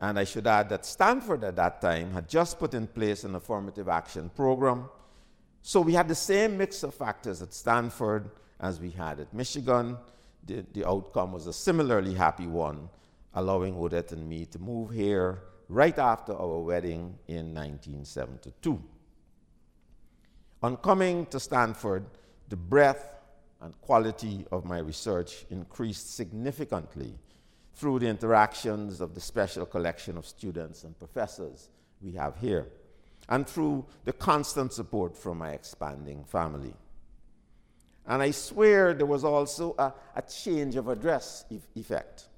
[0.00, 3.34] and I should add that Stanford at that time had just put in place an
[3.34, 4.88] affirmative action program.
[5.62, 8.30] So we had the same mix of factors at Stanford
[8.60, 9.96] as we had at Michigan.
[10.44, 12.90] The, the outcome was a similarly happy one,
[13.34, 18.82] allowing Odette and me to move here right after our wedding in 1972.
[20.62, 22.04] On coming to Stanford,
[22.48, 23.08] the breadth
[23.62, 27.14] and quality of my research increased significantly
[27.74, 31.70] through the interactions of the special collection of students and professors
[32.02, 32.66] we have here,
[33.30, 36.74] and through the constant support from my expanding family.
[38.06, 42.28] And I swear there was also a, a change of address e- effect,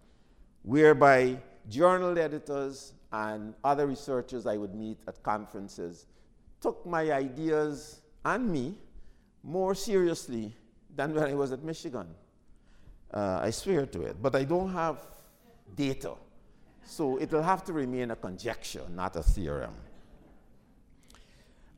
[0.63, 6.07] whereby journal editors and other researchers I would meet at conferences
[6.61, 8.75] took my ideas and me
[9.45, 10.53] more seriously
[10.97, 12.09] than when I was at Michigan.
[13.13, 14.17] Uh, I swear to it.
[14.21, 14.99] But I don't have
[15.77, 16.15] data.
[16.85, 19.75] So it'll have to remain a conjecture, not a theorem.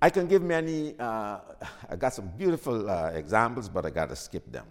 [0.01, 1.39] I can give many, uh,
[1.91, 4.67] I got some beautiful uh, examples, but I got to skip them.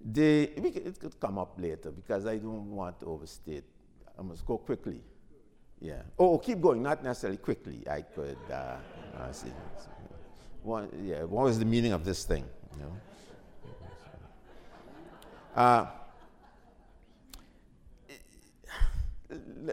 [0.00, 3.64] The, it could come up later because I don't want to overstate.
[4.18, 5.00] I must go quickly.
[5.82, 6.02] Yeah.
[6.16, 7.82] Oh, keep going, not necessarily quickly.
[7.90, 8.76] I could uh,
[9.18, 9.48] uh, see.
[10.62, 12.44] What, yeah, what was the meaning of this thing?
[12.76, 12.92] You know?
[15.56, 15.86] Uh,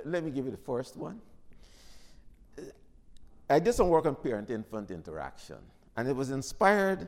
[0.04, 1.22] let me give you the first one.
[3.48, 5.58] I did some work on parent infant interaction,
[5.96, 7.08] and it was inspired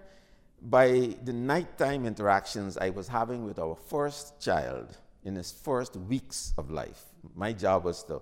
[0.62, 6.54] by the nighttime interactions I was having with our first child in his first weeks
[6.58, 7.06] of life.
[7.36, 8.22] My job was to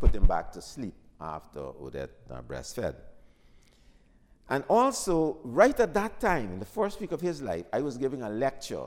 [0.00, 2.96] put him back to sleep after Odette uh, breastfed.
[4.50, 7.98] And also, right at that time, in the first week of his life, I was
[7.98, 8.86] giving a lecture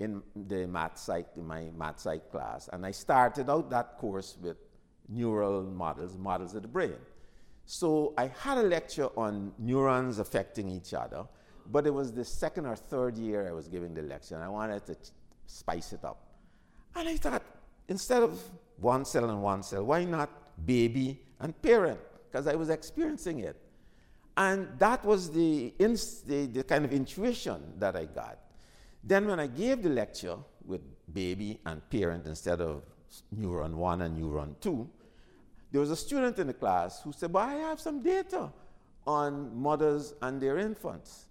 [0.00, 4.36] in the math psych, in my math psych class, and I started out that course
[4.40, 4.56] with
[5.08, 6.94] neural models, models of the brain.
[7.66, 11.24] So I had a lecture on neurons affecting each other,
[11.70, 14.48] but it was the second or third year I was giving the lecture, and I
[14.48, 14.96] wanted to
[15.46, 16.18] spice it up.
[16.96, 17.42] And I thought,
[17.88, 18.40] instead of
[18.78, 20.30] one cell and one cell, why not
[20.64, 22.00] baby and parent?
[22.30, 23.56] Because I was experiencing it.
[24.36, 28.38] And that was the, the, the kind of intuition that I got.
[29.04, 30.80] Then, when I gave the lecture with
[31.12, 32.82] baby and parent instead of
[33.36, 34.88] neuron one and neuron two,
[35.70, 38.50] there was a student in the class who said, Well, I have some data
[39.06, 41.26] on mothers and their infants.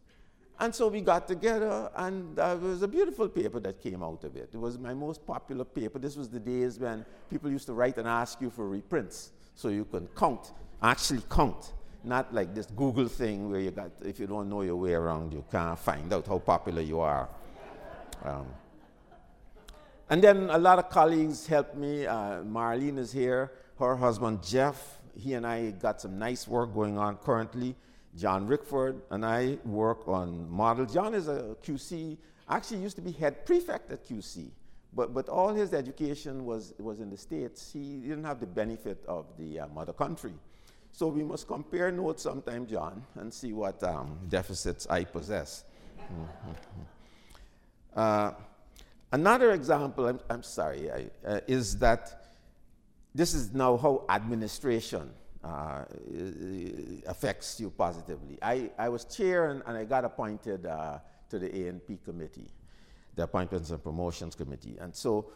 [0.61, 4.35] And so we got together, and it was a beautiful paper that came out of
[4.35, 4.51] it.
[4.53, 5.97] It was my most popular paper.
[5.97, 9.69] This was the days when people used to write and ask you for reprints so
[9.69, 10.51] you can count,
[10.83, 11.73] actually count.
[12.03, 15.33] Not like this Google thing where you got, if you don't know your way around,
[15.33, 17.27] you can't find out how popular you are.
[18.23, 18.45] Um,
[20.11, 22.05] and then a lot of colleagues helped me.
[22.05, 23.51] Uh, Marlene is here.
[23.79, 27.75] Her husband, Jeff, he and I got some nice work going on currently.
[28.15, 30.85] John Rickford and I work on model.
[30.85, 32.17] John is a QC,
[32.49, 34.49] actually used to be head prefect at QC,
[34.93, 37.71] but, but all his education was, was in the States.
[37.71, 40.33] He didn't have the benefit of the uh, mother country.
[40.91, 45.63] So we must compare notes sometime, John, and see what um, deficits I possess.
[47.95, 48.31] uh,
[49.13, 52.21] another example, I'm, I'm sorry, I, uh, is that
[53.15, 55.11] this is now how administration
[55.43, 55.83] uh,
[57.07, 58.37] affects you positively.
[58.41, 62.47] I, I was chair and, and I got appointed uh, to the A&P committee,
[63.15, 64.77] the Appointments and Promotions Committee.
[64.79, 65.31] And so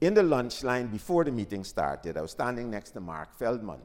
[0.00, 3.80] in the lunch line before the meeting started, I was standing next to Mark Feldman.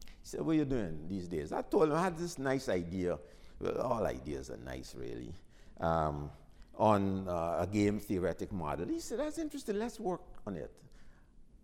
[0.00, 1.52] He said, What are you doing these days?
[1.52, 3.18] I told him I had this nice idea.
[3.60, 5.32] Well, all ideas are nice, really.
[5.80, 6.30] Um,
[6.76, 8.86] on uh, a game theoretic model.
[8.86, 10.70] He said, That's interesting, let's work on it.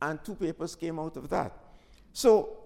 [0.00, 1.52] And two papers came out of that.
[2.12, 2.63] So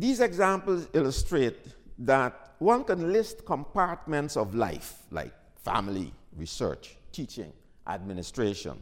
[0.00, 1.58] these examples illustrate
[1.98, 5.32] that one can list compartments of life, like
[5.62, 7.52] family, research, teaching,
[7.86, 8.80] administration.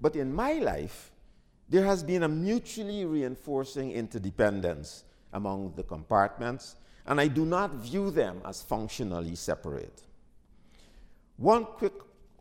[0.00, 1.10] But in my life,
[1.68, 6.76] there has been a mutually reinforcing interdependence among the compartments,
[7.06, 10.02] and I do not view them as functionally separate.
[11.36, 11.92] One quick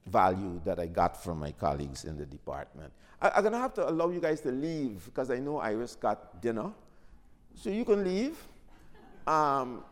[0.06, 2.94] value that I got from my colleagues in the department.
[3.22, 5.96] I, am going to have to allow you guys to leave because I know Iris
[5.96, 6.72] got dinner.
[7.60, 8.38] So you can leave,
[9.26, 9.84] um,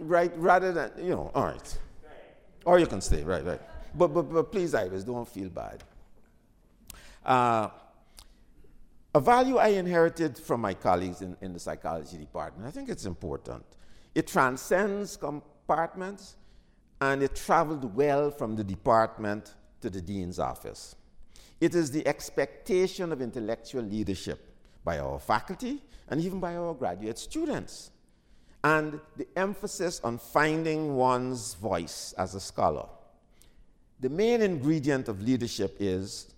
[0.00, 1.78] right, rather than, you know, all right.
[2.64, 3.60] Or you can stay, right, right.
[3.94, 5.84] But, but, but please, Iris, don't feel bad.
[7.24, 7.68] Uh,
[9.14, 13.06] a value I inherited from my colleagues in, in the psychology department, I think it's
[13.06, 13.64] important.
[14.14, 16.36] It transcends compartments
[17.00, 20.96] and it traveled well from the department to the dean's office.
[21.60, 24.52] It is the expectation of intellectual leadership
[24.84, 27.90] by our faculty and even by our graduate students.
[28.64, 32.86] And the emphasis on finding one's voice as a scholar.
[34.00, 36.32] The main ingredient of leadership is,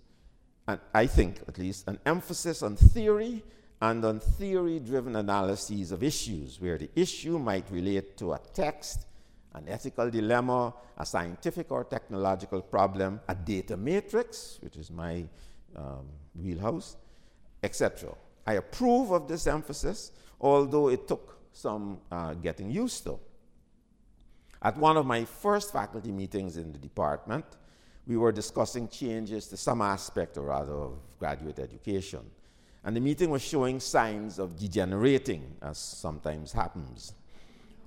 [0.67, 3.43] and I think at least, an emphasis on theory
[3.81, 9.05] and on theory driven analyses of issues where the issue might relate to a text,
[9.53, 15.25] an ethical dilemma, a scientific or technological problem, a data matrix, which is my
[15.75, 16.05] um,
[16.35, 16.95] wheelhouse,
[17.63, 18.13] etc.
[18.45, 23.19] I approve of this emphasis, although it took some uh, getting used to.
[24.61, 27.45] At one of my first faculty meetings in the department,
[28.07, 32.21] we were discussing changes to some aspect, or rather, of graduate education.
[32.83, 37.13] And the meeting was showing signs of degenerating, as sometimes happens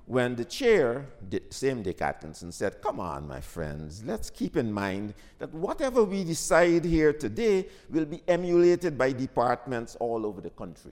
[0.05, 1.07] when the chair,
[1.49, 6.23] same Dick Atkinson, said, Come on, my friends, let's keep in mind that whatever we
[6.23, 10.91] decide here today will be emulated by departments all over the country.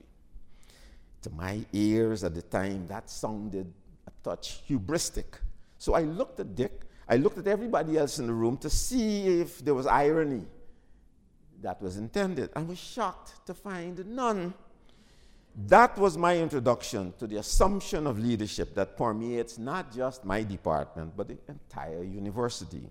[1.22, 3.72] To my ears at the time, that sounded
[4.06, 5.38] a touch hubristic.
[5.78, 9.40] So I looked at Dick, I looked at everybody else in the room to see
[9.40, 10.44] if there was irony
[11.62, 12.50] that was intended.
[12.54, 14.54] I was shocked to find none.
[15.56, 21.16] That was my introduction to the assumption of leadership that permeates not just my department,
[21.16, 22.90] but the entire university.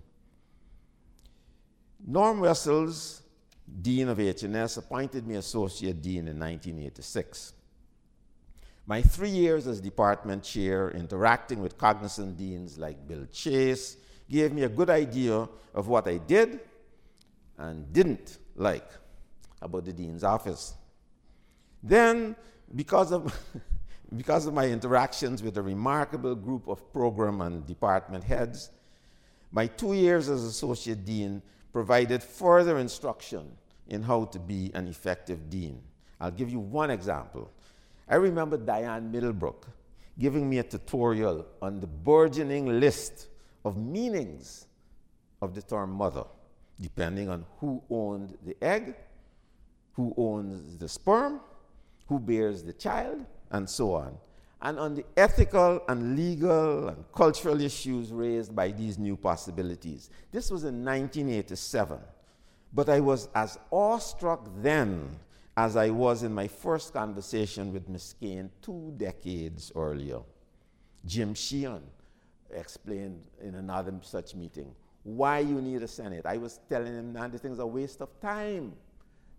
[2.05, 3.21] Norm Wessells,
[3.81, 7.53] Dean of H&S, appointed me Associate Dean in 1986.
[8.85, 13.97] My three years as department chair, interacting with cognizant deans like Bill Chace,
[14.29, 16.59] gave me a good idea of what I did
[17.57, 18.89] and didn't like
[19.61, 20.73] about the dean's office.
[21.81, 22.35] Then
[22.75, 23.35] because of
[24.15, 28.69] because of my interactions with a remarkable group of program and department heads,
[29.51, 31.41] my two years as associate dean
[31.71, 33.51] provided further instruction
[33.87, 35.81] in how to be an effective dean.
[36.19, 37.51] I'll give you one example.
[38.07, 39.67] I remember Diane Middlebrook
[40.19, 43.27] giving me a tutorial on the burgeoning list
[43.65, 44.67] of meanings
[45.41, 46.23] of the term mother,
[46.79, 48.95] depending on who owned the egg,
[49.93, 51.39] who owns the sperm,
[52.13, 54.15] who bears the child, and so on,
[54.61, 60.11] and on the ethical and legal and cultural issues raised by these new possibilities.
[60.31, 61.97] This was in 1987,
[62.71, 65.09] but I was as awestruck then
[65.57, 68.13] as I was in my first conversation with Ms.
[68.19, 70.19] Kane two decades earlier.
[71.07, 71.81] Jim Sheehan
[72.51, 76.27] explained in another such meeting why you need a Senate.
[76.27, 78.73] I was telling him that the thing's a waste of time.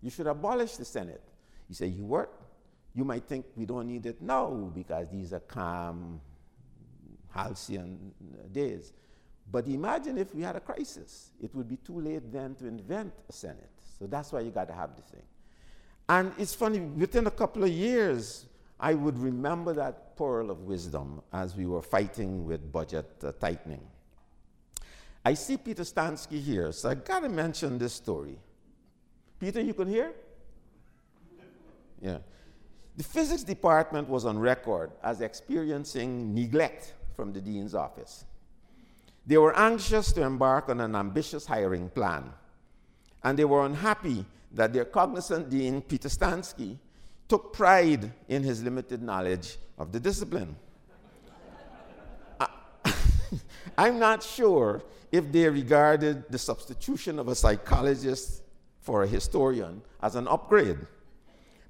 [0.01, 1.23] You should abolish the Senate.
[1.69, 2.44] He said, You what?
[2.95, 6.21] You might think we don't need it now because these are calm,
[7.29, 8.13] halcyon
[8.51, 8.93] days.
[9.51, 11.31] But imagine if we had a crisis.
[11.41, 13.69] It would be too late then to invent a Senate.
[13.99, 15.23] So that's why you got to have the thing.
[16.07, 18.45] And it's funny, within a couple of years,
[18.79, 23.81] I would remember that pearl of wisdom as we were fighting with budget uh, tightening.
[25.23, 28.37] I see Peter Stansky here, so I got to mention this story.
[29.39, 30.13] Peter, you can hear?
[32.01, 32.19] Yeah.
[32.97, 38.25] The physics department was on record as experiencing neglect from the dean's office.
[39.27, 42.31] They were anxious to embark on an ambitious hiring plan,
[43.23, 46.77] and they were unhappy that their cognizant dean, Peter Stansky,
[47.27, 50.55] took pride in his limited knowledge of the discipline.
[53.77, 58.43] I'm not sure if they regarded the substitution of a psychologist
[58.81, 60.77] for a historian as an upgrade.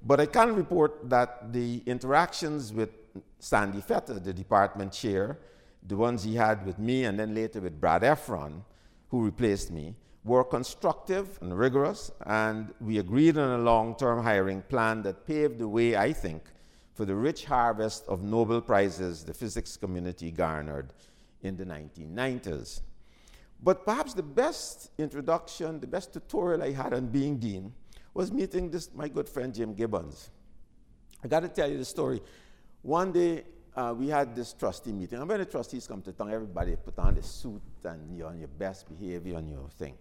[0.06, 2.91] But I can report that the interactions with
[3.39, 5.39] Sandy Fetter, the department chair,
[5.88, 8.62] the ones he had with me and then later with Brad Efron,
[9.10, 14.62] who replaced me, were constructive and rigorous, and we agreed on a long term hiring
[14.64, 16.43] plan that paved the way, I think,
[16.93, 20.93] for the rich harvest of Nobel Prizes the physics community garnered
[21.41, 22.82] in the 1990s.
[23.62, 27.74] But perhaps the best introduction, the best tutorial I had on being dean
[28.16, 30.32] was meeting this, my good friend Jim Gibbons.
[31.24, 32.22] I got to tell you the story.
[32.82, 33.43] One day,
[33.76, 35.20] uh, we had this trustee meeting.
[35.20, 38.39] And when the trustees come to town, everybody put on the suit and you're on
[38.39, 39.95] your best behavior on your thing.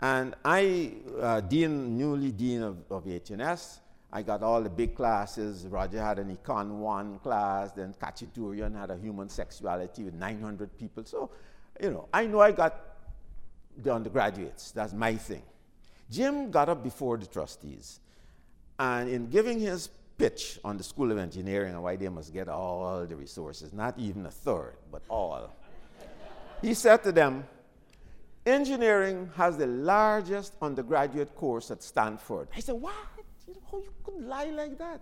[0.00, 3.80] And I, uh, dean, newly dean of, of H&S,
[4.10, 5.66] I got all the big classes.
[5.66, 11.04] Roger had an Econ 1 class, then Katchadourian had a human sexuality with 900 people.
[11.04, 11.30] So,
[11.78, 12.80] you know, I know I got
[13.76, 14.70] the undergraduates.
[14.70, 15.42] That's my thing.
[16.10, 18.00] Jim got up before the trustees,
[18.78, 19.88] and in giving his
[20.18, 23.98] pitch on the School of Engineering and why they must get all the resources, not
[23.98, 25.56] even a third, but all,
[26.62, 27.44] he said to them,
[28.46, 32.46] Engineering has the largest undergraduate course at Stanford.
[32.54, 32.92] I said, What?
[33.46, 35.00] You know, you could lie like that?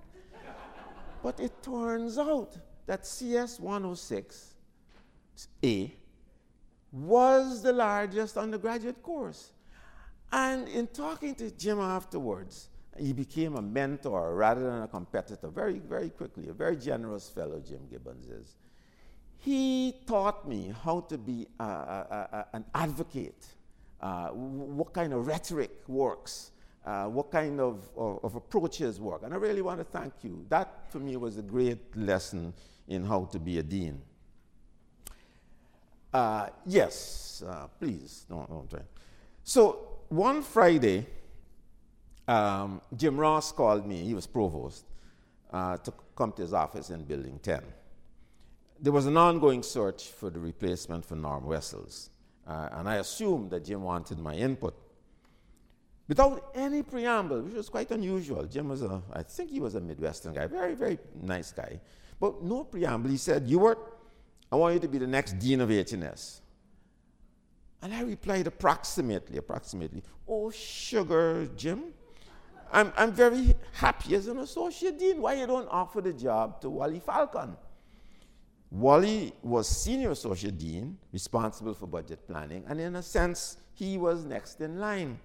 [1.22, 5.92] but it turns out that CS 106A
[6.90, 9.52] was the largest undergraduate course.
[10.32, 12.68] And in talking to Jim afterwards,
[12.98, 16.48] he became a mentor rather than a competitor very, very quickly.
[16.48, 18.56] A very generous fellow, Jim Gibbons is.
[19.38, 23.44] He taught me how to be an advocate,
[24.00, 26.52] uh, what kind of rhetoric works,
[26.86, 29.22] uh, what kind of, of, of, approaches work.
[29.24, 30.44] And I really want to thank you.
[30.48, 32.54] That, for me, was a great lesson
[32.88, 34.00] in how to be a dean.
[36.12, 37.42] Uh, yes,
[37.78, 38.26] please.
[38.28, 38.80] No, no, try.
[39.44, 41.06] So, one Friday,
[42.28, 44.84] um, Jim Rosse called me, he was provost,
[45.52, 47.62] uh, to come to his office in Building 10
[48.82, 52.08] there was an ongoing search for the replacement for Norm Wessells,
[52.48, 54.74] uh, and I assumed that Jim wanted my input.
[56.08, 58.44] Without any preamble, which was quite unusual.
[58.44, 61.80] Jim was a, I think he was a Midwestern guy, very, very nice guy.
[62.18, 63.08] But no preamble.
[63.08, 63.78] He said, Ewart,
[64.50, 66.41] I want you to be the next dean of H&S.
[67.82, 71.92] And I replied approximately, approximately, oh, sugar, Jim.
[72.72, 75.20] I'm, I'm very happy as an associate dean.
[75.20, 77.56] Why you don't offer the job to Wally Falcon?
[78.70, 84.24] Wally was senior associate dean, responsible for budget planning, and in a sense, he was
[84.24, 85.18] next in line.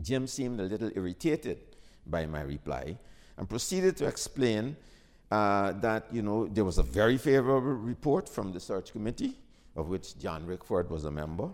[0.00, 1.58] Jim seemed a little irritated
[2.06, 2.96] by my reply
[3.36, 4.74] and proceeded to explain
[5.30, 9.36] uh, that you know there was a very favorable report from the search committee,
[9.80, 11.48] of which John Rickford was a member.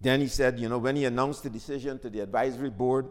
[0.00, 3.08] Then he said, you know, when he announced the decision to the advisory board,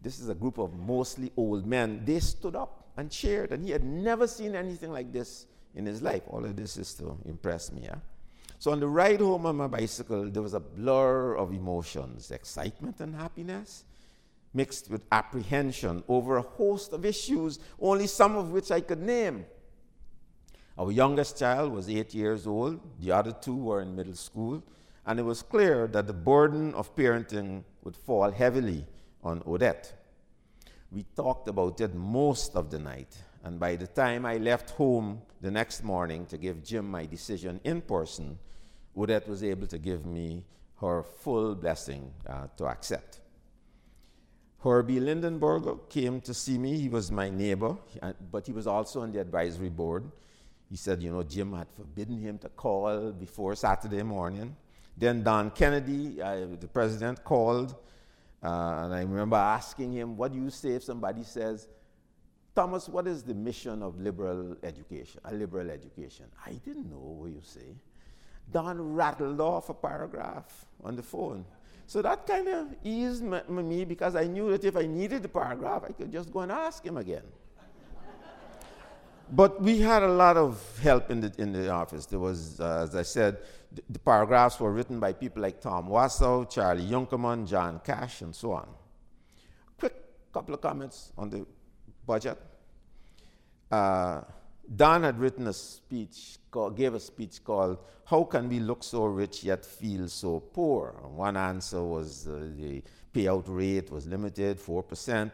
[0.00, 2.02] this is a group of mostly old men.
[2.04, 6.00] They stood up and cheered, and he had never seen anything like this in his
[6.00, 6.22] life.
[6.28, 7.82] All of this is to impress me.
[7.84, 7.96] Yeah?
[8.58, 13.00] So on the ride home on my bicycle, there was a blur of emotions excitement
[13.00, 13.84] and happiness,
[14.52, 19.46] mixed with apprehension over a host of issues, only some of which I could name.
[20.80, 24.62] Our youngest child was eight years old, the other two were in middle school,
[25.04, 28.86] and it was clear that the burden of parenting would fall heavily
[29.22, 29.92] on Odette.
[30.90, 33.14] We talked about it most of the night,
[33.44, 37.60] and by the time I left home the next morning to give Jim my decision
[37.62, 38.38] in person,
[38.96, 43.20] Odette was able to give me her full blessing uh, to accept.
[44.60, 46.78] Herbie Lindenberg came to see me.
[46.78, 50.10] He was my neighbor, uh, but he was also on the advisory board.
[50.70, 54.56] He said, you know, Jim had forbidden him to call before Saturday morning.
[54.96, 57.74] Then Don Kennedy, uh, the president, called,
[58.42, 61.68] uh, and I remember asking him, What do you say if somebody says,
[62.54, 66.26] Thomas, what is the mission of liberal education, a liberal education?
[66.46, 67.76] I didn't know what you say.
[68.52, 71.44] Don rattled off a paragraph on the phone.
[71.86, 75.82] So that kind of eased me because I knew that if I needed the paragraph,
[75.88, 77.24] I could just go and ask him again.
[79.32, 82.06] But we had a lot of help in the, in the office.
[82.06, 83.38] There was, uh, as I said,
[83.72, 88.34] the, the, paragraphs were written by people like Tom Wasow, Charlie Junkerman, John Cash, and
[88.34, 88.68] so on.
[89.78, 89.94] Quick
[90.32, 91.46] couple of comments on the
[92.04, 92.38] budget.
[93.70, 94.22] Uh,
[94.74, 99.04] Don had written a speech, called, gave a speech called How Can We Look So
[99.04, 100.96] Rich Yet Feel So Poor?
[101.04, 102.82] And one answer was uh, the
[103.14, 105.30] payout rate was limited, 4%,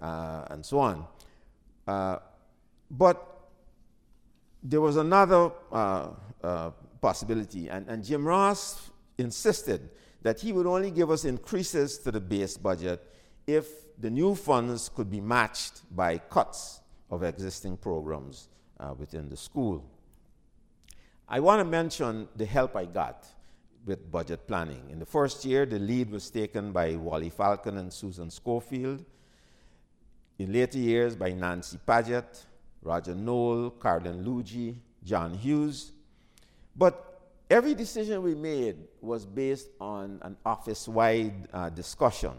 [0.00, 1.06] uh, and so on.
[2.90, 3.24] But
[4.62, 6.10] there was another uh,
[6.42, 6.70] uh,
[7.00, 9.90] possibility, and, and Jim Rosse insisted
[10.22, 13.04] that he would only give us increases to the base budget
[13.46, 13.66] if
[14.00, 16.80] the new funds could be matched by cuts
[17.10, 19.84] of existing programs uh, within the school.
[21.28, 23.26] I want to mention the help I got
[23.84, 24.88] with budget planning.
[24.90, 29.04] In the first year, the lead was taken by Wally Falcon and Susan Schofield.
[30.38, 32.46] In later years, by Nancy Paget,
[32.82, 35.92] Roger Noll, Carolyn Lougee, John Hughes.
[36.76, 37.20] But
[37.50, 42.32] every decision we made was based on an office wide uh, discussion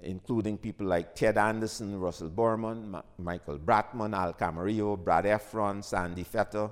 [0.00, 6.22] including people like Ted Anderson, Russell Berman, Ma- Michael Bratman, Al Camarillo, Brad Efron, Sandy
[6.24, 6.70] Fetter,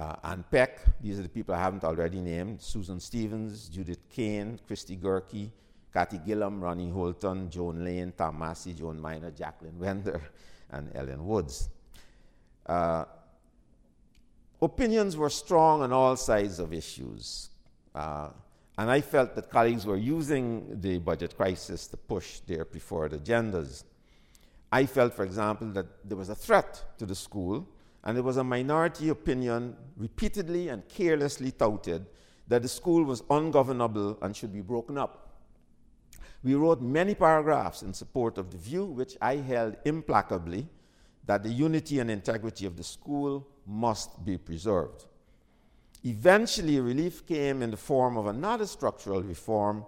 [0.00, 0.80] uh, Ann Peck.
[1.00, 2.60] These are the people I haven't already named.
[2.60, 5.50] Susan Stevens, Judith Kane, Christy Gerke,
[5.92, 10.20] Kathy Gillum, Ronnie Holton, Joan Lane, Tom Massey, Joan Miner, Jacqueline Wender,
[10.70, 11.68] and Ellen Woods.
[12.68, 13.04] Uh,
[14.60, 17.50] opinions were strong on all sides of issues.
[17.94, 18.28] Uh,
[18.76, 23.84] and I felt that colleagues were using the budget crisis to push their preferred agendas.
[24.70, 27.66] I felt, for example, that there was a threat to the school,
[28.04, 32.06] and there was a minority opinion repeatedly and carelessly touted
[32.46, 35.28] that the school was ungovernable and should be broken up.
[36.44, 40.68] We wrote many paragraphs in support of the view, which I held implacably,
[41.28, 45.04] that the unity and integrity of the school must be preserved.
[46.02, 49.84] Eventually, relief came in the form of another structural reform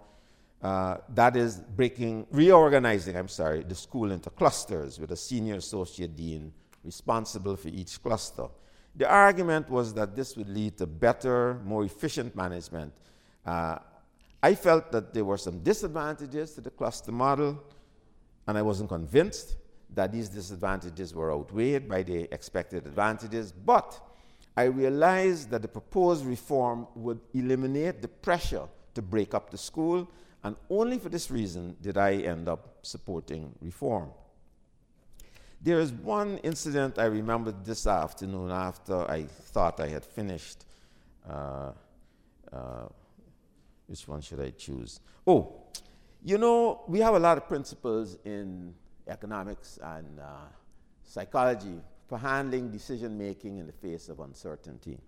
[0.63, 6.15] uh, that is breaking, reorganizing, I'm sorry, the school into clusters with a senior associate
[6.15, 6.53] dean
[6.85, 8.49] responsible for each cluster.
[8.95, 12.93] The argument was that this would lead to better, more efficient management.
[13.47, 13.79] Uh,
[14.43, 17.65] I felt that there were some disadvantages to the cluster model,
[18.47, 19.57] and I wasn't convinced
[19.95, 24.01] that these disadvantages were outweighed by the expected advantages, but
[24.57, 30.11] I realized that the proposed reform would eliminate the pressure to break up the school,
[30.43, 34.11] and only for this reason did I end up supporting reform.
[35.63, 40.65] There is one incident I remembered this afternoon after I thought I had finished.
[41.29, 41.73] Uh,
[42.51, 42.87] uh,
[43.87, 45.01] which one should I choose?
[45.27, 45.65] Oh,
[46.23, 48.75] you know, we have a lot of principles in
[49.11, 50.47] economics and uh,
[51.03, 54.99] psychology for handling decision making in the face of uncertainty.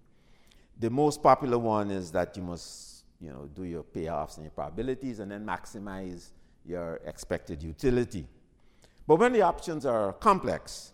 [0.79, 4.51] The most popular one is that you must you know, do your payoffs and your
[4.51, 6.31] probabilities and then maximize
[6.67, 8.27] your expected utility.
[9.07, 10.93] But when the options are complex,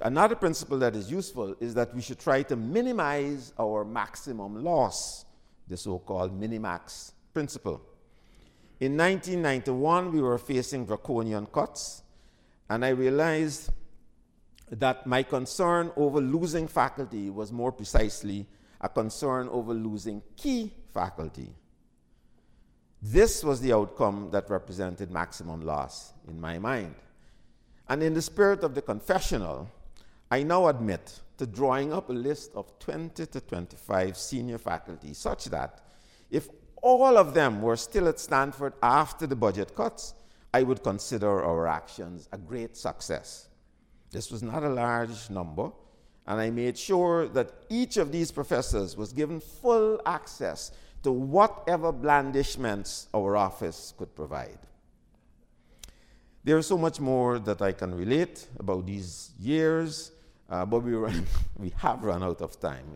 [0.00, 5.24] another principle that is useful is that we should try to minimize our maximum loss,
[5.68, 7.80] the so called minimax principle.
[8.78, 12.02] In 1991, we were facing draconian cuts,
[12.68, 13.70] and I realized
[14.70, 18.46] that my concern over losing faculty was more precisely
[18.80, 21.54] a concern over losing key faculty.
[23.00, 26.94] This was the outcome that represented maximum loss in my mind.
[27.88, 29.70] And in the spirit of the confessional,
[30.30, 35.44] I now admit to drawing up a list of 20 to 25 senior faculty, such
[35.46, 35.80] that
[36.30, 36.48] if
[36.82, 40.14] all of them were still at Stanford after the budget cuts,
[40.52, 43.48] I would consider our actions a great success.
[44.10, 45.70] This was not a large number,
[46.26, 50.72] and I made sure that each of these professors was given full access
[51.02, 54.58] to whatever blandishments our office could provide.
[56.42, 60.12] There is so much more that I can relate about these years,
[60.48, 61.26] uh, but we, run,
[61.58, 62.86] we have run out of time.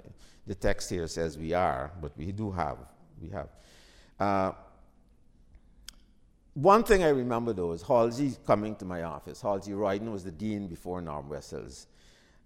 [0.46, 2.78] The text here says we are, but we do have.
[3.20, 3.48] We have.
[4.18, 4.52] Uh,
[6.54, 9.40] one thing I remember though is Halsey coming to my office.
[9.40, 11.86] Halsey Royden was the dean before Norm Wessells.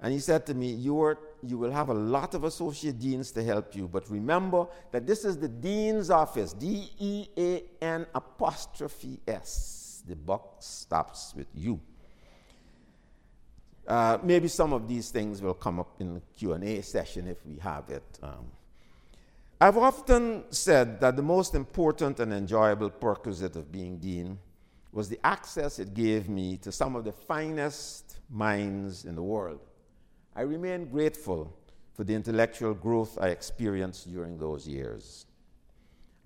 [0.00, 3.30] And he said to me, you, are, you will have a lot of associate deans
[3.32, 8.06] to help you, but remember that this is the dean's office, D E A N
[8.14, 11.80] apostrophe S the buck stops with you.
[13.86, 17.58] Uh, maybe some of these things will come up in the Q&A session if we
[17.58, 18.02] have it.
[18.22, 18.46] Um,
[19.60, 24.38] I've often said that the most important and enjoyable perquisite of being dean
[24.92, 29.60] was the access it gave me to some of the finest minds in the world.
[30.34, 31.56] I remain grateful
[31.94, 35.26] for the intellectual growth I experienced during those years.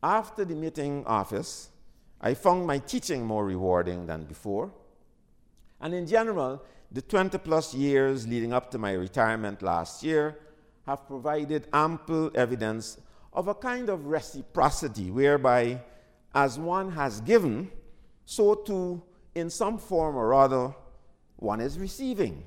[0.02, 1.68] After the meeting office,
[2.20, 4.72] I found my teaching more rewarding than before.
[5.80, 10.38] And in general, the 20 plus years leading up to my retirement last year
[10.86, 12.96] have provided ample evidence
[13.38, 15.80] of a kind of reciprocity whereby,
[16.34, 17.70] as one has given,
[18.24, 19.00] so too,
[19.32, 20.74] in some form or other,
[21.36, 22.42] one is receiving.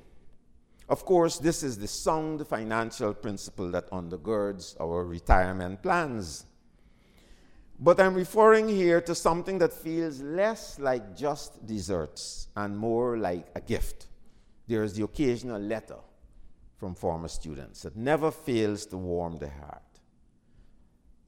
[0.90, 6.44] Of course, this is the sound financial principle that undergirds our retirement plans.
[7.80, 13.46] But I'm referring here to something that feels less like just desserts and more like
[13.54, 14.08] a gift.
[14.68, 16.00] There is the occasional letter
[16.76, 19.91] from former students that never fails to warm the heart.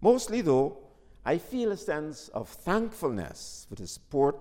[0.04, 0.76] Mostly, though,
[1.24, 4.36] I feel a sense of thankfulness for the support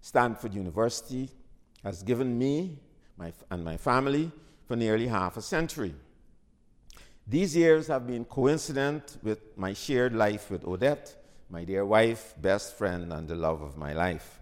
[0.00, 1.30] Stanford University
[1.84, 2.80] has given me
[3.16, 4.32] my, and my family
[4.66, 5.94] for nearly half a century.
[7.24, 11.14] These years have been coincident with my shared life with Odette,
[11.48, 14.40] my dear wife, best friend, and the love of my life.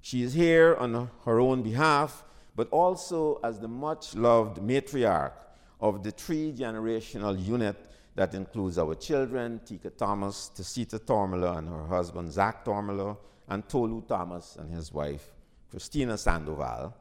[0.00, 2.22] She is here on her own behalf,
[2.54, 5.42] but also as the much loved matriarch
[5.80, 11.86] of the three generational unit that includes our children, Tika Thomas, Tesita Tormala and her
[11.86, 13.16] husband, Zach Tormala,
[13.48, 15.30] and Tolu Thomas and his wife,
[15.70, 16.94] Christina Sandoval,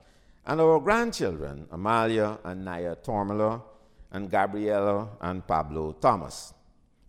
[0.45, 3.62] and our grandchildren, Amalia and Naya Tormala,
[4.12, 6.53] and Gabriela and Pablo Thomas.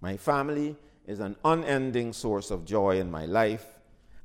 [0.00, 0.76] My family
[1.06, 3.66] is an unending source of joy in my life,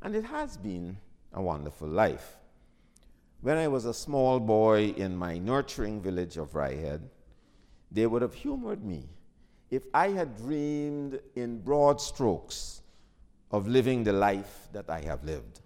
[0.02, 0.98] and it has been
[1.34, 2.38] a wonderful life.
[3.42, 7.02] When I was a small boy in my nurturing village of Ryhead,
[7.92, 9.08] they would have humored me
[9.70, 12.82] if I had dreamed in broad strokes
[13.52, 15.62] of living the life that I have lived.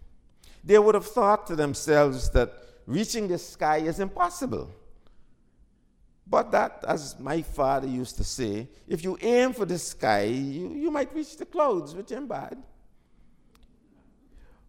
[0.64, 2.54] They would have thought to themselves that
[2.86, 4.72] reaching the sky is impossible
[6.32, 10.74] but that, as my father used to say, if you aim for the sky, you,
[10.74, 12.58] you might reach the clouds, which ain't bad.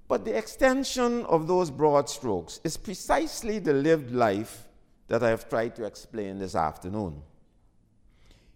[0.09, 4.66] But the extension of those broad strokes is precisely the lived life
[5.06, 7.23] that I have tried to explain this afternoon.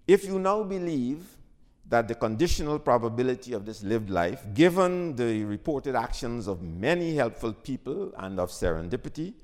[0.07, 1.25] If you now believe
[1.89, 7.53] that the conditional probability of this lived life, given the reported actions of many helpful
[7.53, 9.35] people and of serendipity,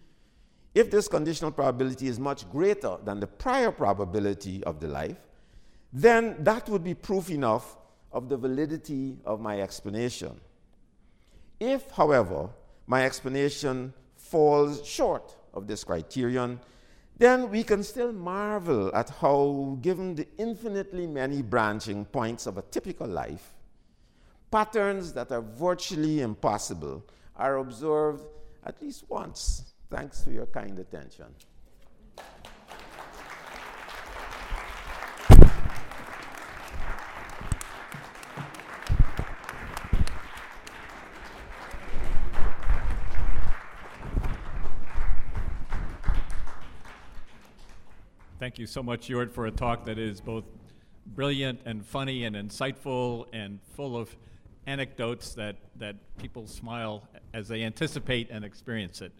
[0.74, 5.18] if this conditional probability is much greater than the prior probability of the life,
[5.92, 7.76] then that would be proof enough
[8.10, 10.40] of the validity of my explanation.
[11.60, 12.48] If, however,
[12.86, 16.58] my explanation falls short of this criterion,
[17.18, 22.62] then we can still marvel at how, given the infinitely many branching points of a
[22.62, 23.54] typical life,
[24.50, 27.04] patterns that are virtually impossible
[27.36, 28.24] are observed
[28.64, 31.26] at least once Thanks for your kind attention.
[48.42, 50.42] Thank you so much, Ewart, for a talk that is both
[51.06, 54.16] brilliant and funny and insightful and full of
[54.66, 59.12] anecdotes that, that people smile as they anticipate and experience it.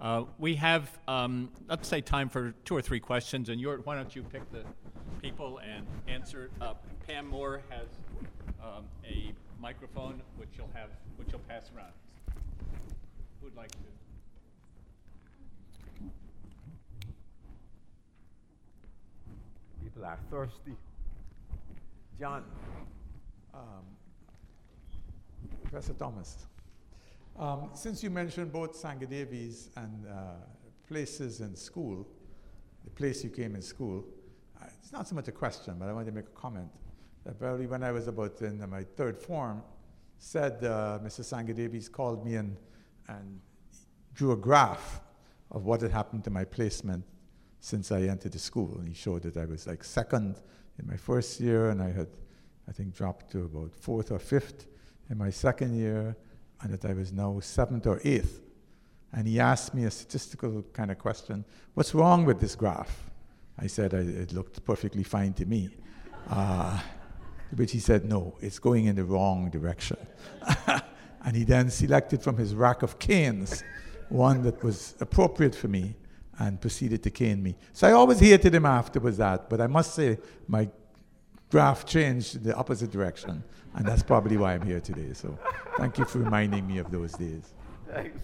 [0.00, 3.96] Uh, we have, um, let's say, time for two or three questions, and Ewart, why
[3.96, 4.64] don't you pick the
[5.20, 6.48] people and answer?
[6.62, 6.72] Uh,
[7.06, 7.86] Pam Moore has
[8.62, 11.92] um, a microphone which you'll have, which you'll pass around.
[13.42, 13.99] Who'd like to?
[19.90, 20.76] People are thirsty.
[22.18, 22.44] John.
[23.52, 23.84] Um,
[25.62, 26.46] Professor Thomas,
[27.38, 30.12] um, since you mentioned both Sangadevis and uh,
[30.88, 32.06] places in school,
[32.84, 34.04] the place you came in school,
[34.60, 36.70] uh, it's not so much a question, but I wanted to make a comment.
[37.24, 39.62] That probably when I was about in my third form,
[40.18, 41.20] said uh, Mr.
[41.20, 42.56] Sangadevis called me and,
[43.08, 43.40] and
[44.14, 45.00] drew a graph
[45.50, 47.04] of what had happened to my placement
[47.60, 48.76] since I entered the school.
[48.78, 50.40] And he showed that I was like second
[50.78, 52.08] in my first year, and I had,
[52.68, 54.66] I think, dropped to about fourth or fifth
[55.10, 56.16] in my second year,
[56.62, 58.40] and that I was now seventh or eighth.
[59.12, 63.10] And he asked me a statistical kind of question What's wrong with this graph?
[63.58, 65.70] I said I, it looked perfectly fine to me.
[66.28, 66.80] Uh,
[67.56, 69.96] which he said, No, it's going in the wrong direction.
[71.24, 73.62] and he then selected from his rack of canes
[74.08, 75.94] one that was appropriate for me
[76.40, 77.54] and proceeded to cane me.
[77.74, 80.18] So I always hated him afterwards that, but I must say
[80.48, 80.68] my
[81.50, 83.44] graph changed in the opposite direction,
[83.74, 85.12] and that's probably why I'm here today.
[85.12, 85.38] So
[85.76, 87.52] thank you for reminding me of those days.
[87.92, 88.20] Thanks.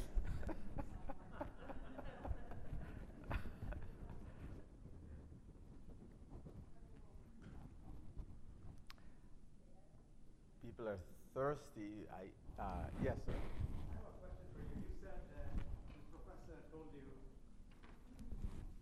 [10.64, 10.98] People are
[11.34, 12.06] thirsty.
[12.10, 12.64] I, uh,
[13.04, 13.34] yes, sir.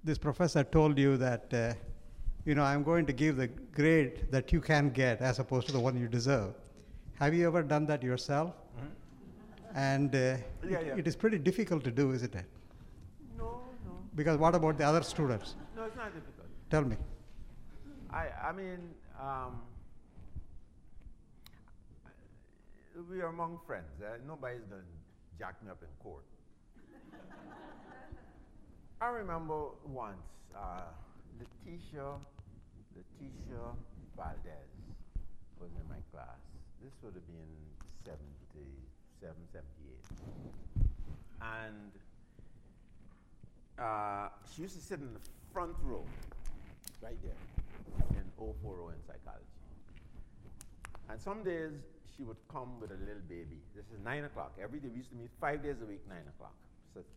[0.05, 1.73] This professor told you that, uh,
[2.45, 5.73] you know, I'm going to give the grade that you can get as opposed to
[5.73, 6.55] the one you deserve.
[7.19, 8.53] Have you ever done that yourself?
[8.77, 9.79] Mm-hmm.
[9.79, 10.79] And uh, yeah, yeah.
[10.79, 12.45] It, it is pretty difficult to do, isn't it?
[13.39, 13.93] No, no.
[14.15, 15.55] Because what about the other students?
[15.75, 16.49] No, it's not difficult.
[16.71, 16.97] Tell me.
[18.13, 18.79] I, I mean,
[19.19, 19.61] um,
[23.11, 23.87] we are among friends.
[24.01, 26.25] Uh, nobody's going to jack me up in court.
[29.01, 30.17] I remember once
[30.57, 30.91] uh,
[31.39, 32.15] Letitia,
[32.95, 33.65] Letitia
[34.17, 34.71] Valdez
[35.61, 36.39] was in my class.
[36.83, 37.55] This would have been
[38.05, 39.65] 77, 78.
[41.43, 41.91] And
[43.79, 45.21] uh, she used to sit in the
[45.53, 46.05] front row,
[47.03, 47.37] right there,
[48.11, 49.45] in 040 in psychology.
[51.11, 51.73] And some days
[52.17, 53.59] she would come with a little baby.
[53.75, 54.53] This is 9 o'clock.
[54.63, 56.55] Every day we used to meet five days a week, 9 o'clock.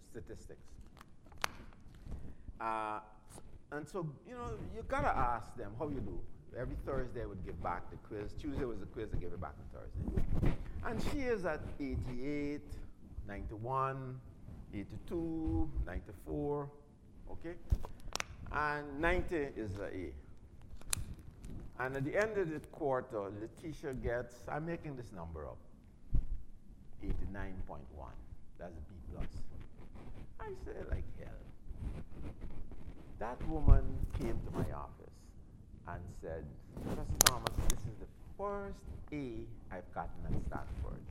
[0.10, 0.66] Statistics.
[2.60, 3.00] Uh,
[3.72, 6.20] and so, you know, you gotta ask them how you do.
[6.58, 8.34] Every Thursday I would give back the quiz.
[8.34, 10.56] Tuesday was the quiz, I gave it back on Thursday.
[10.86, 12.62] And she is at 88,
[13.28, 14.20] 91,
[14.74, 16.70] 82, 94,
[17.32, 17.54] okay?
[18.54, 20.14] And 90 is the A.
[21.80, 25.58] And at the end of the quarter, Letitia gets, I'm making this number up,
[27.04, 27.78] 89.1.
[28.58, 29.28] That's a B plus.
[30.40, 31.04] I say like.
[33.20, 33.84] That woman
[34.20, 35.18] came to my office
[35.88, 36.46] and said,
[36.84, 38.08] Professor Thomas, this is the
[38.38, 38.78] first
[39.12, 41.02] A I've gotten at Stanford.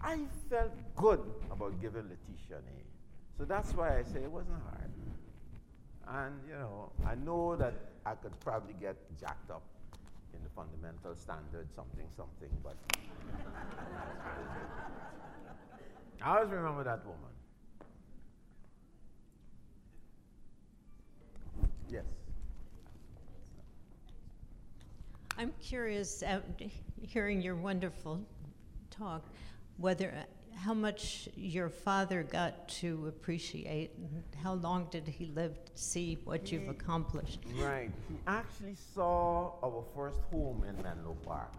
[0.00, 0.18] I
[0.48, 1.20] felt good
[1.50, 3.38] about giving Letitia an A.
[3.38, 4.90] So that's why I say it wasn't hard.
[6.08, 7.74] And, you know, I know that
[8.06, 9.62] I could probably get jacked up
[10.34, 12.76] in the fundamental standard, something, something, but
[16.22, 17.30] I always remember that woman.
[21.92, 22.04] Yes.
[25.36, 26.40] I'm curious, uh,
[27.02, 28.20] hearing your wonderful
[28.90, 29.26] talk,
[29.76, 30.22] whether uh,
[30.56, 36.18] how much your father got to appreciate, and how long did he live to see
[36.24, 37.40] what you've accomplished?
[37.56, 37.90] Right.
[38.08, 41.52] He actually saw our first home in Menlo Park.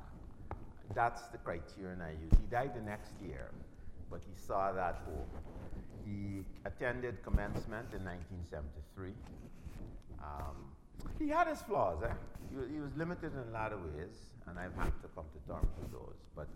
[0.95, 2.31] That's the criterion I use.
[2.31, 3.51] He died the next year,
[4.09, 5.27] but he saw that home.
[6.05, 9.13] He attended commencement in 1973.
[10.23, 10.55] Um,
[11.19, 12.01] he had his flaws.
[12.03, 12.13] Eh?
[12.49, 14.15] He, was, he, was limited in a lot of ways,
[14.47, 16.15] and I've had to come to terms with those.
[16.35, 16.47] But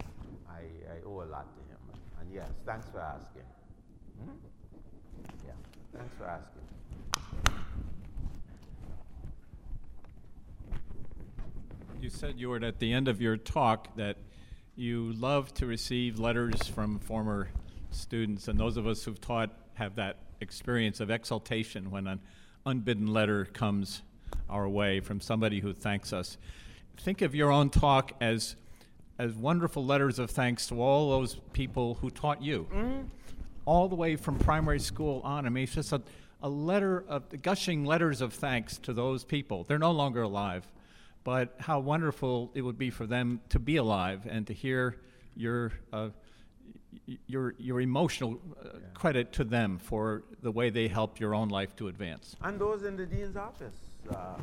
[0.50, 0.62] I,
[0.92, 2.02] I owe a lot to him.
[2.22, 3.44] And yes, thanks for asking.
[4.24, 4.32] Hmm?
[5.46, 5.54] Yeah,
[5.98, 6.62] thanks for asking.
[12.02, 14.18] You said you were at the end of your talk that
[14.76, 17.50] you love to receive letters from former
[17.90, 22.20] students, and those of us who've taught have that experience of exultation when an
[22.68, 24.02] unbidden letter comes
[24.50, 26.38] our way from somebody who thanks us.
[26.98, 28.56] Think of your own talk as
[29.20, 33.02] as wonderful letters of thanks to all those people who taught you, mm-hmm.
[33.66, 35.48] all the way from primary school on.
[35.48, 36.02] I mean, it's just a,
[36.44, 39.64] a letter of gushing letters of thanks to those people.
[39.64, 40.68] They're no longer alive,
[41.24, 44.98] but how wonderful it would be for them to be alive and to hear
[45.36, 45.72] your.
[45.92, 46.10] Uh,
[47.28, 48.80] your your emotional uh, yeah.
[48.94, 52.36] credit to them for the way they helped your own life to advance.
[52.42, 53.76] And those in the dean's office.
[54.10, 54.38] Uh,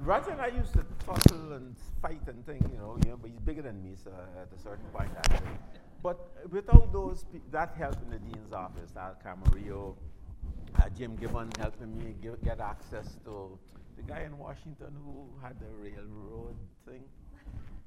[0.00, 3.30] Roger and I used to tussle and fight and thing, you know, you know, but
[3.30, 5.48] he's bigger than me, so at a certain point, actually.
[6.02, 6.18] But
[6.50, 9.96] without those, pe- that help in the dean's office, Al Camarillo,
[10.78, 13.58] uh, Jim Gibbon helping me get, get access to
[13.96, 17.02] the guy in Washington who had the railroad thing.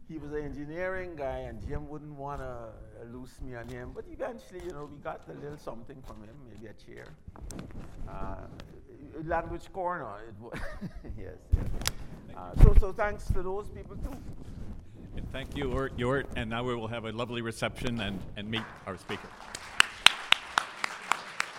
[0.10, 2.70] He was an engineering guy, and Jim wouldn't want to
[3.12, 3.92] loose me on him.
[3.96, 7.08] But eventually, you know, we got a little something from him, maybe a chair.
[8.08, 8.36] Uh,
[9.26, 10.60] language corner, it was.
[11.18, 11.66] yes, yes.
[12.38, 14.16] Uh, so, so thanks to those people too.
[15.16, 18.50] And thank you, Ort, Ort, and now we will have a lovely reception and, and
[18.50, 19.30] meet our speaker.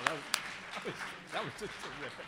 [0.04, 0.22] Well, that, was,
[0.74, 0.94] that was-
[1.32, 2.26] that was just terrific.